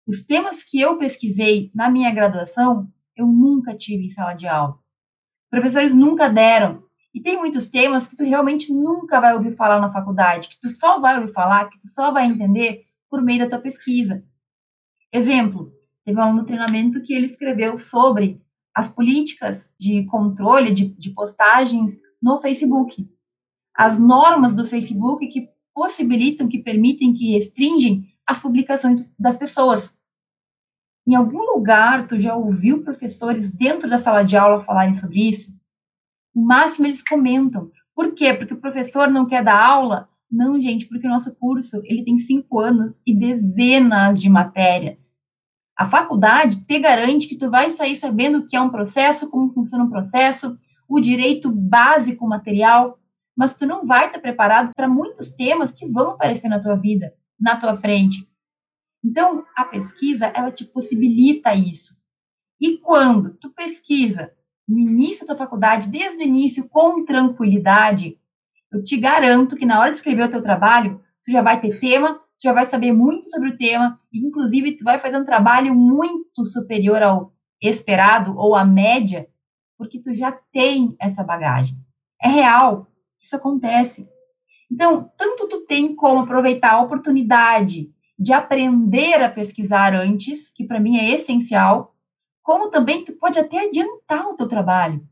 os 0.07 0.25
temas 0.25 0.63
que 0.63 0.81
eu 0.81 0.97
pesquisei 0.97 1.71
na 1.75 1.91
minha 1.91 2.15
graduação, 2.15 2.89
eu 3.17 3.27
nunca 3.27 3.77
tive 3.77 4.05
em 4.07 4.09
sala 4.09 4.35
de 4.35 4.47
aula. 4.47 4.79
Professores 5.51 5.95
nunca 5.95 6.29
deram. 6.29 6.85
E 7.15 7.21
tem 7.21 7.39
muitos 7.39 7.71
temas 7.71 8.07
que 8.07 8.17
tu 8.17 8.25
realmente 8.25 8.73
nunca 8.73 9.21
vai 9.21 9.35
ouvir 9.35 9.53
falar 9.53 9.81
na 9.81 9.91
faculdade, 9.91 10.49
que 10.49 10.61
tu 10.61 10.69
só 10.69 11.01
vai 11.01 11.19
ouvir 11.19 11.33
falar, 11.33 11.71
que 11.71 11.79
tu 11.79 11.89
só 11.89 12.13
vai 12.13 12.27
entender 12.27 12.85
por 13.09 13.23
meio 13.23 13.41
da 13.41 13.49
tua 13.49 13.59
pesquisa. 13.59 14.23
Exemplo, 15.13 15.73
teve 16.05 16.19
um 16.19 16.23
aluno 16.23 16.41
no 16.41 16.47
treinamento 16.47 17.01
que 17.01 17.15
ele 17.15 17.27
escreveu 17.27 17.79
sobre 17.79 18.43
as 18.75 18.89
políticas 18.89 19.73
de 19.81 20.05
controle 20.05 20.75
de, 20.75 20.89
de 20.89 21.11
postagens 21.11 21.97
no 22.23 22.37
Facebook. 22.37 23.09
As 23.75 23.99
normas 23.99 24.55
do 24.55 24.67
Facebook 24.67 25.27
que 25.29 25.49
possibilitam, 25.75 26.49
que 26.49 26.59
permitem, 26.59 27.15
que 27.15 27.33
restringem 27.33 28.07
as 28.27 28.39
publicações 28.39 29.15
das 29.19 29.39
pessoas. 29.39 29.96
Em 31.07 31.15
algum 31.15 31.43
lugar 31.55 32.07
tu 32.07 32.19
já 32.19 32.35
ouviu 32.35 32.83
professores 32.83 33.51
dentro 33.53 33.89
da 33.89 33.99
sala 33.99 34.23
de 34.23 34.37
aula 34.37 34.61
falarem 34.61 34.95
sobre 34.95 35.29
isso? 35.29 35.53
No 36.35 36.45
máximo 36.45 36.87
eles 36.87 37.03
comentam. 37.03 37.71
Por 37.95 38.15
quê? 38.15 38.35
Porque 38.35 38.55
o 38.55 38.61
professor 38.61 39.09
não 39.09 39.27
quer 39.27 39.45
dar 39.45 39.65
aula 39.65 40.09
não, 40.31 40.61
gente, 40.61 40.87
porque 40.87 41.07
o 41.07 41.11
nosso 41.11 41.35
curso 41.37 41.81
ele 41.85 42.03
tem 42.03 42.19
cinco 42.19 42.59
anos 42.59 43.01
e 43.07 43.17
dezenas 43.17 44.19
de 44.19 44.29
matérias. 44.29 45.15
A 45.77 45.87
faculdade 45.87 46.65
te 46.65 46.79
garante 46.79 47.29
que 47.29 47.37
tu 47.37 47.51
vai 47.51 47.71
sair 47.71 47.97
sabendo 47.97 48.39
o 48.39 48.47
que 48.47 48.57
é 48.57 48.61
um 48.61 48.71
processo, 48.71 49.31
como 49.31 49.53
funciona 49.53 49.85
um 49.85 49.91
processo, 49.91 50.59
o 50.89 51.01
direito 51.01 51.51
básico 51.51 52.27
material, 52.27 52.99
mas 53.37 53.55
tu 53.55 53.67
não 53.67 53.87
vai 53.87 54.07
estar 54.07 54.19
preparado 54.19 54.73
para 54.75 54.89
muitos 54.89 55.31
temas 55.31 55.71
que 55.71 55.87
vão 55.87 56.11
aparecer 56.11 56.49
na 56.49 56.61
tua 56.61 56.77
vida, 56.77 57.13
na 57.39 57.57
tua 57.57 57.77
frente. 57.77 58.27
Então, 59.05 59.45
a 59.57 59.65
pesquisa, 59.65 60.27
ela 60.27 60.51
te 60.51 60.65
possibilita 60.65 61.55
isso. 61.55 61.97
E 62.61 62.79
quando 62.79 63.35
tu 63.35 63.51
pesquisa 63.51 64.33
no 64.67 64.79
início 64.79 65.27
da 65.27 65.35
tua 65.35 65.45
faculdade, 65.45 65.89
desde 65.89 66.19
o 66.19 66.23
início, 66.23 66.69
com 66.69 67.05
tranquilidade, 67.05 68.19
eu 68.73 68.83
te 68.83 68.97
garanto 68.97 69.57
que 69.57 69.65
na 69.67 69.79
hora 69.79 69.91
de 69.91 69.99
escrever 69.99 70.25
o 70.25 70.31
teu 70.31 70.43
trabalho, 70.43 71.01
tu 71.25 71.31
já 71.31 71.43
vai 71.43 71.61
ter 71.61 71.79
tema, 71.79 72.15
tu 72.15 72.43
já 72.43 72.53
vai 72.53 72.65
saber 72.65 72.93
muito 72.93 73.27
sobre 73.27 73.51
o 73.51 73.57
tema, 73.57 74.01
e 74.13 74.27
inclusive 74.27 74.77
tu 74.77 74.85
vai 74.85 74.99
fazer 74.99 75.19
um 75.19 75.25
trabalho 75.25 75.75
muito 75.75 76.45
superior 76.45 77.03
ao 77.03 77.33
esperado 77.61 78.37
ou 78.37 78.55
à 78.55 78.65
média, 78.65 79.29
porque 79.79 80.01
tu 80.01 80.13
já 80.13 80.33
tem 80.33 80.97
essa 81.01 81.23
bagagem. 81.23 81.77
É 82.21 82.29
real, 82.29 82.89
isso 83.21 83.37
acontece. 83.37 84.09
Então, 84.71 85.11
tanto 85.17 85.49
tu 85.49 85.65
tem 85.65 85.95
como 85.95 86.23
aproveitar 86.23 86.73
a 86.73 86.83
oportunidade 86.83 87.93
de 88.19 88.33
aprender 88.33 89.23
a 89.23 89.31
pesquisar 89.31 89.95
antes, 89.95 90.51
que 90.51 90.65
para 90.65 90.81
mim 90.81 90.97
é 90.97 91.11
essencial, 91.11 91.95
como 92.43 92.71
também 92.71 93.05
tu 93.05 93.13
pode 93.13 93.39
até 93.39 93.67
adiantar 93.67 94.27
o 94.29 94.35
teu 94.35 94.49
trabalho 94.49 95.07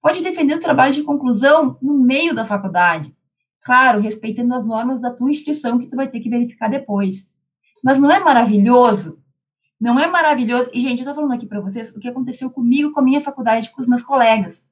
pode 0.00 0.22
defender 0.22 0.54
o 0.54 0.60
trabalho 0.60 0.92
de 0.92 1.02
conclusão 1.02 1.76
no 1.80 1.98
meio 1.98 2.34
da 2.34 2.46
faculdade. 2.46 3.14
Claro, 3.62 4.00
respeitando 4.00 4.54
as 4.54 4.64
normas 4.64 5.02
da 5.02 5.10
tua 5.10 5.30
instituição 5.30 5.78
que 5.78 5.86
tu 5.86 5.96
vai 5.96 6.08
ter 6.08 6.20
que 6.20 6.30
verificar 6.30 6.68
depois. 6.68 7.30
Mas 7.84 8.00
não 8.00 8.10
é 8.10 8.18
maravilhoso? 8.18 9.20
Não 9.78 9.98
é 9.98 10.06
maravilhoso? 10.06 10.70
E, 10.72 10.80
gente, 10.80 11.00
eu 11.00 11.08
tô 11.08 11.14
falando 11.14 11.32
aqui 11.32 11.46
para 11.46 11.60
vocês 11.60 11.94
o 11.94 12.00
que 12.00 12.08
aconteceu 12.08 12.50
comigo, 12.50 12.92
com 12.92 13.00
a 13.00 13.02
minha 13.02 13.20
faculdade, 13.20 13.70
com 13.70 13.80
os 13.80 13.88
meus 13.88 14.02
colegas. 14.02 14.66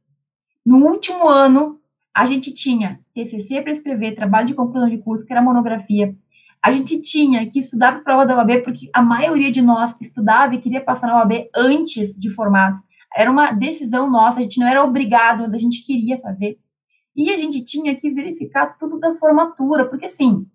No 0.65 0.87
último 0.87 1.29
ano, 1.29 1.81
a 2.15 2.27
gente 2.27 2.53
tinha 2.53 3.01
TCC 3.15 3.63
para 3.63 3.73
escrever, 3.73 4.15
trabalho 4.15 4.49
de 4.49 4.55
conclusão 4.55 4.89
de 4.89 4.99
curso, 4.99 5.25
que 5.25 5.33
era 5.33 5.43
monografia. 5.43 6.15
A 6.63 6.71
gente 6.71 7.01
tinha 7.01 7.49
que 7.49 7.61
estudar 7.61 7.93
para 7.93 8.01
a 8.01 8.05
prova 8.05 8.27
da 8.27 8.37
OAB, 8.37 8.63
porque 8.63 8.91
a 8.93 9.03
maioria 9.03 9.51
de 9.51 9.63
nós 9.63 9.97
estudava 10.01 10.55
e 10.55 10.61
queria 10.61 10.81
passar 10.81 11.07
na 11.07 11.19
OAB 11.19 11.49
antes 11.55 12.15
de 12.19 12.31
formados. 12.31 12.81
Era 13.15 13.31
uma 13.31 13.53
decisão 13.53 14.11
nossa, 14.11 14.39
a 14.39 14.43
gente 14.43 14.61
não 14.61 14.67
era 14.67 14.85
obrigado, 14.85 15.41
mas 15.41 15.55
a 15.55 15.59
gente 15.59 15.85
queria 15.85 16.19
fazer. 16.21 16.59
E 17.17 17.31
a 17.31 17.37
gente 17.37 17.65
tinha 17.65 17.95
que 17.97 18.11
verificar 18.11 18.77
tudo 18.79 18.99
da 18.99 19.13
formatura, 19.13 19.89
porque 19.89 20.07
assim, 20.07 20.47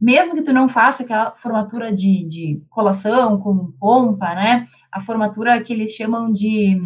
mesmo 0.00 0.34
que 0.34 0.42
tu 0.42 0.52
não 0.52 0.68
faça 0.68 1.04
aquela 1.04 1.32
formatura 1.34 1.94
de, 1.94 2.26
de 2.26 2.62
colação 2.68 3.40
com 3.40 3.72
pompa, 3.78 4.34
né? 4.34 4.66
A 4.92 5.00
formatura 5.00 5.62
que 5.62 5.72
eles 5.72 5.92
chamam 5.92 6.32
de. 6.32 6.76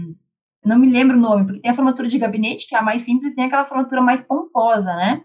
Não 0.65 0.79
me 0.79 0.91
lembro 0.91 1.17
o 1.17 1.21
nome, 1.21 1.47
porque 1.47 1.61
tem 1.61 1.71
a 1.71 1.75
formatura 1.75 2.09
de 2.09 2.19
gabinete, 2.19 2.69
que 2.69 2.75
é 2.75 2.79
a 2.79 2.83
mais 2.83 3.03
simples, 3.03 3.35
tem 3.35 3.45
aquela 3.45 3.65
formatura 3.65 4.03
mais 4.03 4.21
pomposa, 4.21 4.95
né? 4.97 5.23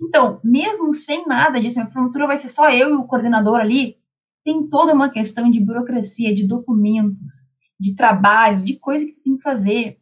Então, 0.00 0.40
mesmo 0.42 0.92
sem 0.92 1.26
nada 1.26 1.60
disso, 1.60 1.80
a 1.80 1.86
formatura 1.86 2.26
vai 2.26 2.38
ser 2.38 2.48
só 2.48 2.70
eu 2.70 2.90
e 2.90 2.96
o 2.96 3.06
coordenador 3.06 3.60
ali, 3.60 3.96
tem 4.42 4.66
toda 4.68 4.94
uma 4.94 5.10
questão 5.10 5.50
de 5.50 5.60
burocracia, 5.60 6.34
de 6.34 6.46
documentos, 6.46 7.46
de 7.78 7.94
trabalho, 7.94 8.60
de 8.60 8.78
coisa 8.78 9.04
que 9.04 9.20
tem 9.20 9.36
que 9.36 9.42
fazer. 9.42 9.98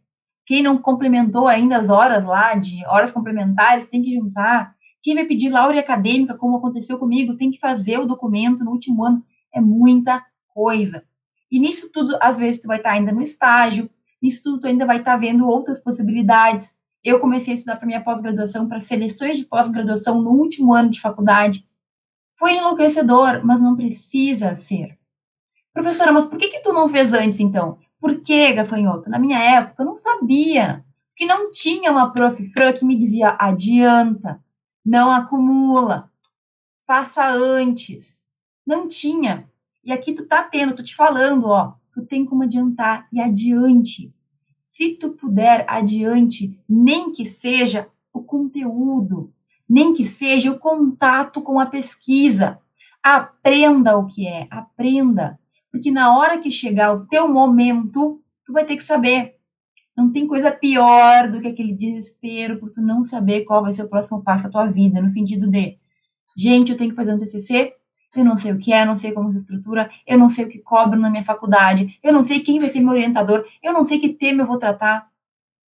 Quem 0.46 0.62
não 0.62 0.78
complementou 0.78 1.46
ainda 1.46 1.76
as 1.76 1.90
horas 1.90 2.24
lá, 2.24 2.54
de 2.54 2.84
horas 2.86 3.12
complementares, 3.12 3.88
tem 3.88 4.00
que 4.00 4.14
juntar. 4.14 4.74
Quem 5.02 5.14
vai 5.14 5.24
pedir 5.24 5.50
laure 5.50 5.78
acadêmica, 5.78 6.36
como 6.36 6.56
aconteceu 6.56 6.98
comigo, 6.98 7.36
tem 7.36 7.50
que 7.50 7.58
fazer 7.58 7.98
o 7.98 8.06
documento 8.06 8.64
no 8.64 8.70
último 8.70 9.04
ano. 9.04 9.22
É 9.52 9.60
muita 9.60 10.24
coisa. 10.54 11.04
E 11.50 11.58
nisso 11.58 11.90
tudo, 11.92 12.16
às 12.20 12.38
vezes, 12.38 12.60
tu 12.60 12.68
vai 12.68 12.78
estar 12.78 12.92
ainda 12.92 13.12
no 13.12 13.22
estágio, 13.22 13.90
nisso 14.22 14.42
tudo 14.44 14.60
tu 14.60 14.66
ainda 14.66 14.86
vai 14.86 14.98
estar 14.98 15.16
vendo 15.16 15.46
outras 15.46 15.80
possibilidades. 15.80 16.74
Eu 17.04 17.20
comecei 17.20 17.54
a 17.54 17.56
estudar 17.56 17.76
para 17.76 17.86
minha 17.86 18.02
pós-graduação, 18.02 18.68
para 18.68 18.80
seleções 18.80 19.36
de 19.36 19.44
pós-graduação 19.44 20.20
no 20.20 20.30
último 20.30 20.74
ano 20.74 20.90
de 20.90 21.00
faculdade. 21.00 21.66
Foi 22.36 22.54
enlouquecedor, 22.56 23.44
mas 23.44 23.60
não 23.60 23.76
precisa 23.76 24.56
ser. 24.56 24.98
Professora, 25.72 26.12
mas 26.12 26.26
por 26.26 26.38
que, 26.38 26.48
que 26.48 26.60
tu 26.60 26.72
não 26.72 26.88
fez 26.88 27.12
antes, 27.12 27.40
então? 27.40 27.78
Por 28.00 28.20
que, 28.20 28.52
gafanhoto? 28.52 29.10
Na 29.10 29.18
minha 29.18 29.38
época, 29.38 29.82
eu 29.82 29.86
não 29.86 29.94
sabia. 29.94 30.84
Porque 31.10 31.26
não 31.26 31.50
tinha 31.50 31.90
uma 31.90 32.12
prof. 32.12 32.44
Fran 32.50 32.72
que 32.72 32.84
me 32.84 32.96
dizia, 32.96 33.36
adianta, 33.38 34.40
não 34.84 35.10
acumula, 35.10 36.10
faça 36.86 37.28
antes. 37.28 38.20
Não 38.66 38.86
tinha. 38.86 39.48
E 39.84 39.92
aqui 39.92 40.12
tu 40.12 40.26
tá 40.26 40.42
tendo, 40.42 40.76
tô 40.76 40.82
te 40.82 40.94
falando, 40.94 41.46
ó, 41.46 41.74
tu 41.92 42.04
tem 42.04 42.24
como 42.24 42.42
adiantar 42.42 43.08
e 43.12 43.20
adiante. 43.20 44.14
Se 44.78 44.90
tu 44.94 45.10
puder, 45.10 45.64
adiante, 45.66 46.56
nem 46.68 47.10
que 47.10 47.26
seja 47.26 47.88
o 48.12 48.22
conteúdo, 48.22 49.34
nem 49.68 49.92
que 49.92 50.04
seja 50.04 50.52
o 50.52 50.58
contato 50.60 51.42
com 51.42 51.58
a 51.58 51.66
pesquisa. 51.66 52.60
Aprenda 53.02 53.98
o 53.98 54.06
que 54.06 54.28
é, 54.28 54.46
aprenda. 54.48 55.36
Porque 55.72 55.90
na 55.90 56.16
hora 56.16 56.38
que 56.38 56.48
chegar 56.48 56.92
o 56.92 57.06
teu 57.06 57.26
momento, 57.26 58.22
tu 58.44 58.52
vai 58.52 58.64
ter 58.64 58.76
que 58.76 58.84
saber. 58.84 59.34
Não 59.96 60.12
tem 60.12 60.28
coisa 60.28 60.52
pior 60.52 61.28
do 61.28 61.40
que 61.40 61.48
aquele 61.48 61.72
desespero 61.72 62.60
por 62.60 62.70
tu 62.70 62.80
não 62.80 63.02
saber 63.02 63.40
qual 63.40 63.62
vai 63.62 63.72
ser 63.74 63.82
o 63.82 63.88
próximo 63.88 64.22
passo 64.22 64.44
da 64.44 64.50
tua 64.50 64.66
vida, 64.66 65.02
no 65.02 65.08
sentido 65.08 65.50
de, 65.50 65.76
gente, 66.36 66.70
eu 66.70 66.78
tenho 66.78 66.90
que 66.90 66.96
fazer 66.96 67.12
um 67.12 67.18
TCC, 67.18 67.74
eu 68.16 68.24
não 68.24 68.36
sei 68.36 68.52
o 68.52 68.58
que 68.58 68.72
é, 68.72 68.82
eu 68.82 68.86
não 68.86 68.96
sei 68.96 69.12
como 69.12 69.30
se 69.32 69.38
estrutura, 69.38 69.90
eu 70.06 70.18
não 70.18 70.30
sei 70.30 70.44
o 70.44 70.48
que 70.48 70.58
cobro 70.58 70.98
na 70.98 71.10
minha 71.10 71.24
faculdade, 71.24 71.98
eu 72.02 72.12
não 72.12 72.22
sei 72.22 72.40
quem 72.40 72.58
vai 72.58 72.68
ser 72.68 72.80
meu 72.80 72.94
orientador, 72.94 73.44
eu 73.62 73.72
não 73.72 73.84
sei 73.84 73.98
que 73.98 74.08
tema 74.10 74.42
eu 74.42 74.46
vou 74.46 74.58
tratar. 74.58 75.08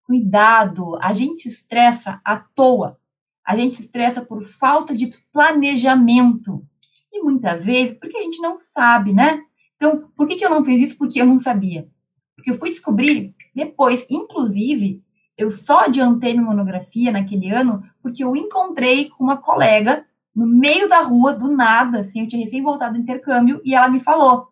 Cuidado, 0.05 0.99
a 1.01 1.12
gente 1.12 1.40
se 1.40 1.49
estressa 1.49 2.20
à 2.25 2.37
toa. 2.37 2.99
A 3.44 3.57
gente 3.57 3.75
se 3.75 3.83
estressa 3.83 4.25
por 4.25 4.44
falta 4.44 4.94
de 4.94 5.12
planejamento. 5.33 6.66
E 7.12 7.23
muitas 7.23 7.64
vezes 7.64 7.97
porque 7.99 8.16
a 8.16 8.23
gente 8.23 8.40
não 8.40 8.59
sabe, 8.59 9.12
né? 9.12 9.42
Então, 9.77 10.11
por 10.16 10.27
que, 10.27 10.37
que 10.37 10.44
eu 10.44 10.51
não 10.51 10.64
fiz 10.64 10.81
isso? 10.81 10.99
Porque 10.99 11.20
eu 11.20 11.27
não 11.27 11.38
sabia. 11.38 11.88
Porque 12.35 12.51
eu 12.51 12.55
fui 12.55 12.70
descobrir 12.70 13.35
depois, 13.55 14.07
inclusive, 14.11 15.03
Eu 15.37 15.51
só 15.51 15.81
adiantei 15.81 16.33
minha 16.33 16.44
monografia 16.44 17.11
naquele 17.11 17.51
ano 17.51 17.83
porque 18.01 18.23
eu 18.23 18.37
encontrei 18.37 19.09
com 19.09 19.25
uma 19.25 19.37
colega 19.37 20.07
no 20.35 20.47
meio 20.47 20.88
da 20.88 21.01
rua, 21.01 21.33
do 21.33 21.49
nada, 21.49 22.01
assim, 22.01 22.23
eu 22.23 22.29
tinha 22.29 22.42
recém 22.42 22.62
voltado 22.62 22.94
do 22.94 23.01
intercâmbio, 23.01 23.61
e 23.64 23.75
ela 23.75 23.88
me 23.88 24.01
falou 24.01 24.49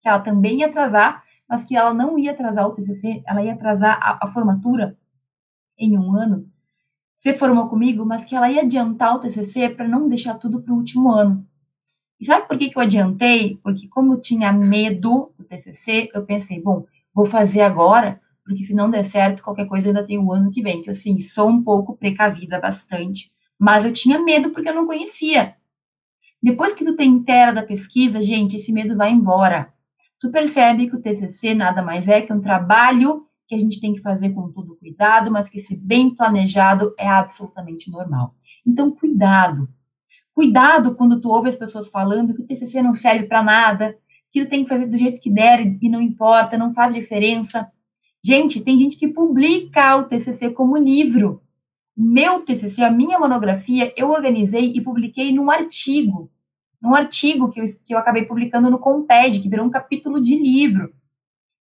que 0.00 0.08
ela 0.08 0.20
também 0.20 0.60
ia 0.60 0.66
atrasar, 0.66 1.22
mas 1.48 1.64
que 1.64 1.76
ela 1.76 1.92
não 1.92 2.18
ia 2.18 2.30
atrasar 2.30 2.66
o 2.66 2.72
TCC, 2.72 3.22
ela 3.26 3.42
ia 3.42 3.54
atrasar 3.54 3.98
a, 4.00 4.24
a 4.24 4.28
formatura 4.28 4.96
em 5.76 5.98
um 5.98 6.12
ano. 6.12 6.48
Você 7.16 7.34
formou 7.34 7.68
comigo, 7.68 8.06
mas 8.06 8.24
que 8.24 8.34
ela 8.34 8.50
ia 8.50 8.62
adiantar 8.62 9.14
o 9.14 9.18
TCC 9.18 9.68
para 9.70 9.88
não 9.88 10.08
deixar 10.08 10.36
tudo 10.36 10.62
para 10.62 10.72
o 10.72 10.76
último 10.76 11.10
ano. 11.10 11.46
E 12.18 12.24
sabe 12.24 12.46
por 12.46 12.56
que, 12.56 12.68
que 12.68 12.78
eu 12.78 12.82
adiantei? 12.82 13.58
Porque 13.62 13.88
como 13.88 14.14
eu 14.14 14.20
tinha 14.20 14.52
medo 14.52 15.32
do 15.36 15.44
TCC, 15.44 16.08
eu 16.14 16.24
pensei, 16.24 16.62
bom, 16.62 16.86
vou 17.12 17.26
fazer 17.26 17.62
agora, 17.62 18.20
porque 18.44 18.62
se 18.62 18.74
não 18.74 18.90
der 18.90 19.04
certo, 19.04 19.42
qualquer 19.42 19.66
coisa 19.66 19.88
ainda 19.88 20.04
tem 20.04 20.18
o 20.18 20.32
ano 20.32 20.50
que 20.50 20.62
vem, 20.62 20.80
que 20.82 20.88
eu, 20.88 20.92
assim, 20.92 21.18
sou 21.20 21.48
um 21.48 21.62
pouco 21.62 21.96
precavida 21.96 22.60
bastante, 22.60 23.32
mas 23.60 23.84
eu 23.84 23.92
tinha 23.92 24.18
medo 24.18 24.48
porque 24.50 24.70
eu 24.70 24.74
não 24.74 24.86
conhecia. 24.86 25.54
Depois 26.42 26.72
que 26.72 26.82
tu 26.82 26.96
tem 26.96 27.10
inteira 27.10 27.52
da 27.52 27.62
pesquisa, 27.62 28.22
gente, 28.22 28.56
esse 28.56 28.72
medo 28.72 28.96
vai 28.96 29.10
embora. 29.10 29.70
Tu 30.18 30.30
percebe 30.30 30.88
que 30.88 30.96
o 30.96 31.00
TCC 31.00 31.54
nada 31.54 31.82
mais 31.82 32.08
é 32.08 32.22
que 32.22 32.32
um 32.32 32.40
trabalho 32.40 33.26
que 33.46 33.54
a 33.54 33.58
gente 33.58 33.78
tem 33.78 33.92
que 33.92 34.00
fazer 34.00 34.30
com 34.30 34.50
todo 34.50 34.76
cuidado, 34.76 35.30
mas 35.30 35.50
que 35.50 35.58
se 35.58 35.76
bem 35.76 36.14
planejado 36.14 36.94
é 36.98 37.06
absolutamente 37.06 37.90
normal. 37.90 38.34
Então, 38.66 38.90
cuidado. 38.90 39.68
Cuidado 40.32 40.94
quando 40.94 41.20
tu 41.20 41.28
ouve 41.28 41.50
as 41.50 41.56
pessoas 41.56 41.90
falando 41.90 42.34
que 42.34 42.40
o 42.40 42.46
TCC 42.46 42.80
não 42.80 42.94
serve 42.94 43.26
para 43.26 43.42
nada, 43.42 43.98
que 44.32 44.42
tu 44.42 44.48
tem 44.48 44.62
que 44.62 44.70
fazer 44.70 44.86
do 44.86 44.96
jeito 44.96 45.20
que 45.20 45.30
der 45.30 45.76
e 45.82 45.88
não 45.90 46.00
importa, 46.00 46.56
não 46.56 46.72
faz 46.72 46.94
diferença. 46.94 47.70
Gente, 48.24 48.62
tem 48.62 48.78
gente 48.78 48.96
que 48.96 49.08
publica 49.08 49.96
o 49.96 50.04
TCC 50.04 50.50
como 50.50 50.78
livro. 50.78 51.42
Meu 51.96 52.40
TCC, 52.40 52.82
a 52.82 52.90
minha 52.90 53.18
monografia, 53.18 53.92
eu 53.96 54.10
organizei 54.10 54.72
e 54.74 54.80
publiquei 54.80 55.32
num 55.32 55.50
artigo. 55.50 56.30
Num 56.80 56.94
artigo 56.94 57.50
que 57.50 57.60
eu, 57.60 57.64
que 57.84 57.94
eu 57.94 57.98
acabei 57.98 58.24
publicando 58.24 58.70
no 58.70 58.78
Comped, 58.78 59.40
que 59.40 59.48
virou 59.48 59.66
um 59.66 59.70
capítulo 59.70 60.20
de 60.20 60.34
livro. 60.34 60.92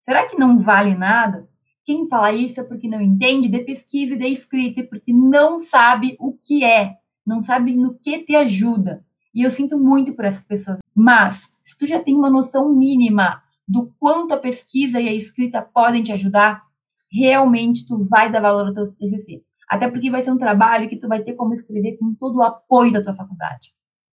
Será 0.02 0.26
que 0.26 0.38
não 0.38 0.60
vale 0.60 0.94
nada? 0.94 1.48
Quem 1.84 2.06
fala 2.08 2.32
isso 2.32 2.60
é 2.60 2.64
porque 2.64 2.88
não 2.88 3.00
entende 3.00 3.48
de 3.48 3.60
pesquisa 3.60 4.14
e 4.14 4.18
de 4.18 4.26
escrita, 4.26 4.82
porque 4.82 5.12
não 5.12 5.58
sabe 5.58 6.16
o 6.18 6.32
que 6.32 6.64
é, 6.64 6.96
não 7.24 7.40
sabe 7.40 7.74
no 7.74 7.94
que 7.94 8.18
te 8.18 8.34
ajuda. 8.34 9.04
E 9.34 9.42
eu 9.42 9.50
sinto 9.50 9.78
muito 9.78 10.14
por 10.14 10.24
essas 10.24 10.44
pessoas. 10.44 10.78
Mas, 10.94 11.52
se 11.62 11.76
tu 11.76 11.86
já 11.86 12.00
tem 12.00 12.14
uma 12.14 12.30
noção 12.30 12.74
mínima 12.74 13.42
do 13.66 13.92
quanto 13.98 14.34
a 14.34 14.38
pesquisa 14.38 15.00
e 15.00 15.08
a 15.08 15.14
escrita 15.14 15.62
podem 15.62 16.02
te 16.02 16.12
ajudar, 16.12 16.62
realmente 17.10 17.86
tu 17.86 17.98
vai 17.98 18.30
dar 18.30 18.40
valor 18.40 18.68
ao 18.68 18.74
teu 18.74 18.84
TCC. 18.84 19.42
Até 19.68 19.88
porque 19.88 20.10
vai 20.10 20.22
ser 20.22 20.30
um 20.30 20.38
trabalho 20.38 20.88
que 20.88 20.96
tu 20.96 21.08
vai 21.08 21.22
ter 21.22 21.34
como 21.34 21.54
escrever 21.54 21.96
com 21.98 22.14
todo 22.14 22.36
o 22.36 22.42
apoio 22.42 22.92
da 22.92 23.02
tua 23.02 23.14
faculdade, 23.14 23.72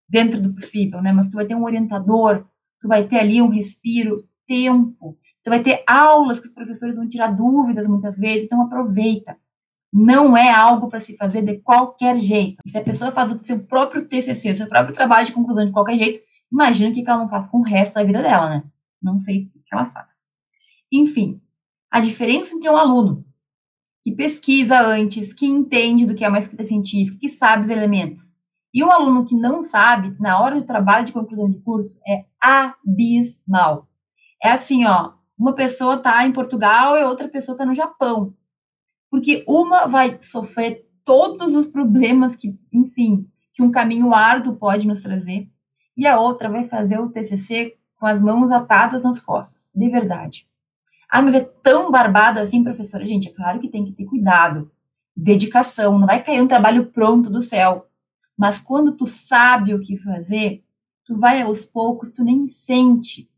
dentro 0.09 0.41
do 0.41 0.53
possível, 0.53 1.01
né? 1.01 1.11
Mas 1.11 1.29
tu 1.29 1.35
vai 1.35 1.45
ter 1.45 1.55
um 1.55 1.63
orientador, 1.63 2.45
tu 2.79 2.87
vai 2.87 3.07
ter 3.07 3.19
ali 3.19 3.41
um 3.41 3.49
respiro, 3.49 4.27
tempo, 4.47 5.17
tu 5.43 5.49
vai 5.49 5.61
ter 5.61 5.83
aulas 5.87 6.39
que 6.39 6.47
os 6.47 6.53
professores 6.53 6.95
vão 6.95 7.07
tirar 7.07 7.27
dúvidas 7.27 7.87
muitas 7.87 8.17
vezes, 8.17 8.45
então 8.45 8.61
aproveita. 8.61 9.37
Não 9.91 10.35
é 10.35 10.51
algo 10.51 10.89
para 10.89 10.99
se 10.99 11.15
fazer 11.15 11.43
de 11.43 11.59
qualquer 11.59 12.19
jeito. 12.19 12.61
Se 12.67 12.77
a 12.77 12.83
pessoa 12.83 13.11
faz 13.11 13.31
o 13.31 13.37
seu 13.37 13.63
próprio 13.63 14.07
TCC, 14.07 14.51
o 14.51 14.55
seu 14.55 14.67
próprio 14.67 14.93
trabalho 14.93 15.25
de 15.25 15.33
conclusão 15.33 15.65
de 15.65 15.71
qualquer 15.71 15.97
jeito, 15.97 16.19
imagina 16.51 16.89
o 16.89 16.93
que 16.93 17.07
ela 17.07 17.19
não 17.19 17.29
faz 17.29 17.47
com 17.47 17.59
o 17.59 17.63
resto 17.63 17.95
da 17.95 18.03
vida 18.03 18.21
dela, 18.21 18.49
né? 18.49 18.63
Não 19.01 19.19
sei 19.19 19.51
o 19.55 19.59
que 19.63 19.73
ela 19.73 19.85
faz. 19.91 20.13
Enfim, 20.91 21.39
a 21.91 21.99
diferença 21.99 22.55
entre 22.55 22.69
um 22.69 22.77
aluno 22.77 23.23
que 24.03 24.11
pesquisa 24.11 24.79
antes, 24.81 25.33
que 25.33 25.47
entende 25.47 26.05
do 26.05 26.13
que 26.13 26.25
é 26.25 26.29
uma 26.29 26.39
escrita 26.39 26.65
científica, 26.65 27.17
que 27.19 27.29
sabe 27.29 27.63
os 27.63 27.69
elementos, 27.69 28.33
e 28.73 28.83
um 28.83 28.91
aluno 28.91 29.25
que 29.25 29.35
não 29.35 29.63
sabe, 29.63 30.15
na 30.19 30.41
hora 30.41 30.59
do 30.59 30.65
trabalho 30.65 31.05
de 31.05 31.13
conclusão 31.13 31.49
de 31.49 31.59
curso, 31.59 31.97
é 32.05 32.25
abismal. 32.41 33.87
É 34.43 34.51
assim, 34.51 34.85
ó, 34.85 35.13
uma 35.37 35.53
pessoa 35.53 35.95
está 35.95 36.25
em 36.25 36.33
Portugal 36.33 36.97
e 36.97 37.03
outra 37.03 37.29
pessoa 37.29 37.53
está 37.53 37.65
no 37.65 37.73
Japão. 37.73 38.33
Porque 39.11 39.45
uma 39.47 39.85
vai 39.85 40.17
sofrer 40.21 40.85
todos 41.05 41.55
os 41.55 41.67
problemas 41.67 42.35
que, 42.35 42.57
enfim, 42.71 43.27
que 43.53 43.61
um 43.61 43.71
caminho 43.71 44.13
árduo 44.13 44.55
pode 44.55 44.87
nos 44.87 45.01
trazer, 45.01 45.47
e 45.95 46.07
a 46.07 46.19
outra 46.19 46.49
vai 46.49 46.67
fazer 46.67 46.99
o 46.99 47.09
TCC 47.09 47.77
com 47.99 48.07
as 48.07 48.19
mãos 48.19 48.51
atadas 48.51 49.03
nas 49.03 49.19
costas, 49.19 49.69
de 49.73 49.89
verdade. 49.89 50.47
Ah, 51.13 51.21
mas 51.21 51.35
é 51.35 51.41
tão 51.41 51.91
barbada 51.91 52.41
assim, 52.41 52.63
professora? 52.63 53.05
Gente, 53.05 53.29
é 53.29 53.31
claro 53.31 53.59
que 53.59 53.69
tem 53.69 53.85
que 53.85 53.91
ter 53.91 54.03
cuidado, 54.03 54.71
dedicação, 55.15 55.99
não 55.99 56.07
vai 56.07 56.23
cair 56.23 56.41
um 56.41 56.47
trabalho 56.47 56.87
pronto 56.87 57.29
do 57.29 57.39
céu. 57.39 57.85
Mas 58.35 58.57
quando 58.57 58.97
tu 58.97 59.05
sabe 59.05 59.75
o 59.75 59.79
que 59.79 59.95
fazer, 59.95 60.63
tu 61.05 61.15
vai 61.15 61.43
aos 61.43 61.65
poucos, 61.65 62.11
tu 62.11 62.23
nem 62.23 62.47
sente. 62.47 63.29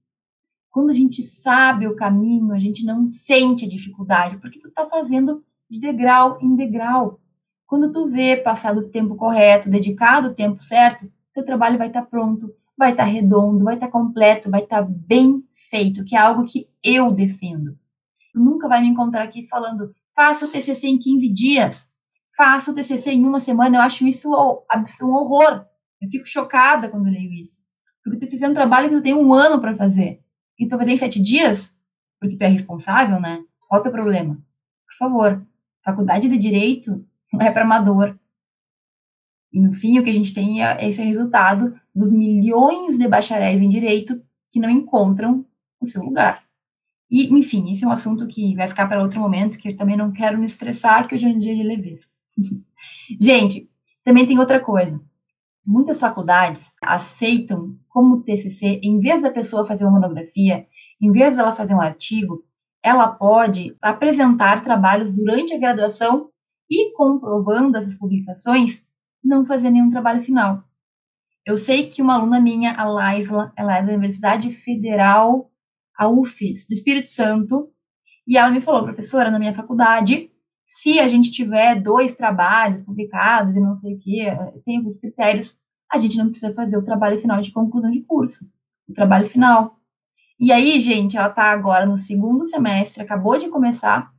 Quando 0.71 0.89
a 0.89 0.93
gente 0.93 1.21
sabe 1.23 1.85
o 1.85 1.97
caminho, 1.97 2.53
a 2.53 2.57
gente 2.57 2.85
não 2.85 3.09
sente 3.09 3.65
a 3.65 3.69
dificuldade, 3.69 4.37
porque 4.37 4.57
tu 4.57 4.71
tá 4.71 4.85
fazendo 4.85 5.43
de 5.69 5.77
degrau 5.77 6.39
em 6.41 6.55
degrau. 6.55 7.19
Quando 7.67 7.91
tu 7.91 8.09
vê 8.09 8.37
passado 8.37 8.77
o 8.77 8.89
tempo 8.89 9.17
correto, 9.17 9.69
dedicado 9.69 10.29
o 10.29 10.33
tempo 10.33 10.61
certo, 10.61 11.11
teu 11.33 11.43
trabalho 11.43 11.77
vai 11.77 11.87
estar 11.87 12.03
tá 12.03 12.07
pronto, 12.07 12.55
vai 12.77 12.91
estar 12.91 13.03
tá 13.03 13.09
redondo, 13.09 13.63
vai 13.63 13.75
estar 13.75 13.87
tá 13.87 13.91
completo, 13.91 14.49
vai 14.49 14.63
estar 14.63 14.83
tá 14.83 14.89
bem 14.89 15.43
feito, 15.69 16.03
que 16.03 16.15
é 16.15 16.19
algo 16.19 16.45
que 16.45 16.67
eu 16.83 17.11
defendo. 17.11 17.77
Tu 18.33 18.39
nunca 18.39 18.67
vai 18.67 18.81
me 18.81 18.87
encontrar 18.87 19.23
aqui 19.23 19.47
falando, 19.47 19.93
faça 20.15 20.45
o 20.45 20.49
TCC 20.49 20.87
em 20.87 20.99
15 20.99 21.29
dias, 21.29 21.89
faça 22.35 22.71
o 22.71 22.73
TCC 22.73 23.11
em 23.11 23.25
uma 23.25 23.39
semana. 23.39 23.77
Eu 23.77 23.81
acho 23.81 24.05
isso 24.07 24.29
um 24.29 25.13
horror. 25.13 25.65
Eu 26.01 26.09
fico 26.09 26.27
chocada 26.27 26.89
quando 26.89 27.05
leio 27.05 27.31
isso. 27.33 27.61
Porque 28.03 28.17
o 28.17 28.19
TCC 28.19 28.45
é 28.45 28.49
um 28.49 28.53
trabalho 28.53 28.89
que 28.89 28.95
tu 28.95 29.01
tem 29.01 29.13
um 29.13 29.33
ano 29.33 29.59
para 29.59 29.75
fazer. 29.75 30.21
E 30.59 30.67
tu 30.67 30.77
fazer 30.77 30.91
em 30.91 30.97
sete 30.97 31.21
dias? 31.21 31.75
Porque 32.19 32.37
tu 32.37 32.41
é 32.43 32.47
responsável, 32.47 33.19
né? 33.19 33.43
Qual 33.67 33.79
é 33.79 33.81
o 33.81 33.83
teu 33.83 33.91
problema? 33.91 34.35
Por 34.85 34.97
favor, 34.97 35.45
faculdade 35.83 36.29
de 36.29 36.37
Direito 36.37 37.05
não 37.33 37.41
é 37.41 37.51
para 37.51 37.63
amador. 37.63 38.17
E 39.51 39.59
no 39.59 39.73
fim, 39.73 39.97
o 39.99 40.03
que 40.03 40.09
a 40.09 40.13
gente 40.13 40.33
tem 40.33 40.63
é 40.63 40.87
esse 40.87 41.01
resultado 41.01 41.73
dos 41.93 42.11
milhões 42.11 42.97
de 42.97 43.07
bacharéis 43.07 43.61
em 43.61 43.69
direito 43.69 44.21
que 44.51 44.59
não 44.59 44.69
encontram 44.69 45.45
o 45.79 45.85
seu 45.85 46.03
lugar. 46.03 46.43
E, 47.09 47.33
enfim, 47.33 47.71
esse 47.71 47.85
é 47.85 47.87
um 47.87 47.91
assunto 47.91 48.27
que 48.27 48.55
vai 48.55 48.67
ficar 48.67 48.87
para 48.87 49.01
outro 49.01 49.19
momento, 49.19 49.57
que 49.57 49.69
eu 49.69 49.75
também 49.75 49.95
não 49.95 50.11
quero 50.11 50.37
me 50.37 50.45
estressar, 50.45 51.07
que 51.07 51.15
hoje 51.15 51.25
é 51.25 51.29
um 51.29 51.37
dia 51.37 51.55
de 51.55 51.63
leveza. 51.63 52.07
gente, 53.19 53.69
também 54.03 54.25
tem 54.25 54.39
outra 54.39 54.59
coisa. 54.59 54.99
Muitas 55.65 55.99
faculdades 55.99 56.71
aceitam 56.81 57.75
como 57.89 58.21
TCC, 58.21 58.79
em 58.83 58.99
vez 58.99 59.21
da 59.21 59.31
pessoa 59.31 59.65
fazer 59.65 59.83
uma 59.83 59.99
monografia, 59.99 60.65
em 61.01 61.11
vez 61.11 61.37
dela 61.37 61.55
fazer 61.55 61.73
um 61.73 61.81
artigo, 61.81 62.43
ela 62.83 63.07
pode 63.07 63.75
apresentar 63.81 64.61
trabalhos 64.61 65.11
durante 65.11 65.55
a 65.55 65.59
graduação 65.59 66.29
e, 66.69 66.95
comprovando 66.95 67.77
essas 67.77 67.95
publicações, 67.95 68.84
não 69.25 69.45
fazer 69.45 69.69
nenhum 69.69 69.89
trabalho 69.89 70.21
final. 70.21 70.63
Eu 71.45 71.57
sei 71.57 71.89
que 71.89 72.01
uma 72.01 72.15
aluna 72.15 72.39
minha, 72.39 72.73
a 72.75 72.85
Laisla, 72.85 73.51
ela 73.57 73.77
é 73.77 73.81
da 73.81 73.91
Universidade 73.91 74.51
Federal, 74.51 75.51
a 75.97 76.07
UFES, 76.07 76.67
do 76.67 76.73
Espírito 76.73 77.07
Santo, 77.07 77.71
e 78.27 78.37
ela 78.37 78.51
me 78.51 78.61
falou, 78.61 78.83
professora, 78.83 79.29
na 79.29 79.39
minha 79.39 79.53
faculdade, 79.53 80.31
se 80.65 80.99
a 80.99 81.07
gente 81.07 81.31
tiver 81.31 81.81
dois 81.81 82.15
trabalhos 82.15 82.81
publicados 82.81 83.55
e 83.55 83.59
não 83.59 83.75
sei 83.75 83.93
o 83.93 83.97
que, 83.97 84.25
tem 84.63 84.77
alguns 84.77 84.97
critérios, 84.97 85.57
a 85.91 85.99
gente 85.99 86.17
não 86.17 86.29
precisa 86.29 86.53
fazer 86.53 86.77
o 86.77 86.83
trabalho 86.83 87.19
final 87.19 87.39
de 87.41 87.51
conclusão 87.51 87.91
de 87.91 88.01
curso, 88.01 88.45
o 88.87 88.93
trabalho 88.93 89.27
final. 89.27 89.79
E 90.39 90.51
aí, 90.51 90.79
gente, 90.79 91.15
ela 91.15 91.29
está 91.29 91.51
agora 91.51 91.85
no 91.85 91.97
segundo 91.97 92.43
semestre, 92.45 93.03
acabou 93.03 93.37
de 93.37 93.49
começar, 93.49 94.11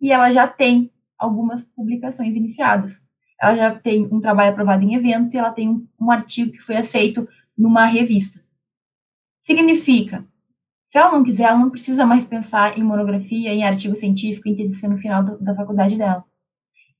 e 0.00 0.10
ela 0.10 0.30
já 0.30 0.48
tem 0.48 0.90
algumas 1.18 1.64
publicações 1.64 2.34
iniciadas 2.34 3.01
ela 3.42 3.56
já 3.56 3.74
tem 3.74 4.06
um 4.06 4.20
trabalho 4.20 4.52
aprovado 4.52 4.84
em 4.84 4.94
evento 4.94 5.34
e 5.34 5.38
ela 5.38 5.50
tem 5.50 5.84
um, 6.00 6.10
artigo 6.12 6.52
que 6.52 6.60
foi 6.60 6.76
aceito 6.76 7.28
numa 7.58 7.84
revista. 7.84 8.40
Significa, 9.42 10.24
se 10.86 10.96
ela 10.96 11.10
não 11.10 11.24
quiser, 11.24 11.44
ela 11.44 11.58
não 11.58 11.68
precisa 11.68 12.06
mais 12.06 12.24
pensar 12.24 12.78
em 12.78 12.84
monografia, 12.84 13.52
em 13.52 13.64
artigo 13.64 13.96
científico, 13.96 14.48
em 14.48 14.54
TCC 14.54 14.86
no 14.86 14.96
final 14.96 15.24
da, 15.24 15.34
da 15.38 15.56
faculdade 15.56 15.98
dela. 15.98 16.24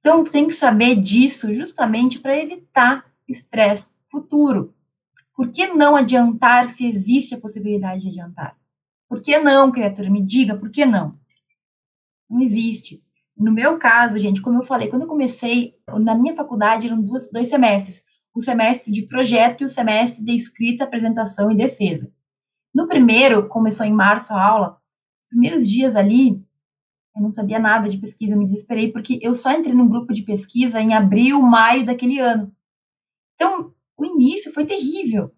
Então, 0.00 0.24
tem 0.24 0.48
que 0.48 0.54
saber 0.54 0.96
disso 0.96 1.52
justamente 1.52 2.18
para 2.18 2.36
evitar 2.36 3.06
estresse 3.28 3.88
futuro. 4.10 4.74
Por 5.36 5.48
que 5.48 5.68
não 5.68 5.94
adiantar 5.94 6.68
se 6.68 6.84
existe 6.84 7.36
a 7.36 7.40
possibilidade 7.40 8.02
de 8.02 8.08
adiantar? 8.08 8.56
Por 9.08 9.22
que 9.22 9.38
não, 9.38 9.70
criatura? 9.70 10.10
Me 10.10 10.20
diga, 10.20 10.56
por 10.56 10.72
que 10.72 10.84
não? 10.84 11.16
Não 12.28 12.40
existe. 12.40 13.00
No 13.36 13.52
meu 13.52 13.78
caso, 13.78 14.18
gente, 14.18 14.42
como 14.42 14.58
eu 14.58 14.64
falei, 14.64 14.88
quando 14.88 15.02
eu 15.02 15.08
comecei, 15.08 15.74
na 16.00 16.14
minha 16.14 16.34
faculdade 16.34 16.86
eram 16.86 17.00
duas, 17.00 17.30
dois 17.30 17.48
semestres. 17.48 18.04
O 18.34 18.40
semestre 18.40 18.92
de 18.92 19.06
projeto 19.06 19.62
e 19.62 19.64
o 19.64 19.68
semestre 19.68 20.24
de 20.24 20.32
escrita, 20.32 20.84
apresentação 20.84 21.50
e 21.50 21.56
defesa. 21.56 22.10
No 22.74 22.88
primeiro, 22.88 23.48
começou 23.48 23.84
em 23.84 23.92
março 23.92 24.32
a 24.32 24.42
aula, 24.42 24.78
os 25.22 25.28
primeiros 25.28 25.68
dias 25.68 25.96
ali, 25.96 26.42
Eu 27.14 27.22
não 27.22 27.30
sabia 27.32 27.58
nada 27.58 27.88
de 27.88 27.98
pesquisa, 27.98 28.36
me 28.36 28.46
desesperei, 28.46 28.90
porque 28.90 29.18
eu 29.22 29.34
só 29.34 29.52
entrei 29.52 29.74
num 29.74 29.88
grupo 29.88 30.14
de 30.14 30.22
pesquisa 30.22 30.80
em 30.80 30.94
abril, 30.94 31.42
maio 31.42 31.84
daquele 31.84 32.18
ano. 32.18 32.50
Então, 33.34 33.74
o 33.98 34.04
início 34.04 34.52
foi 34.52 34.64
terrível. 34.64 35.30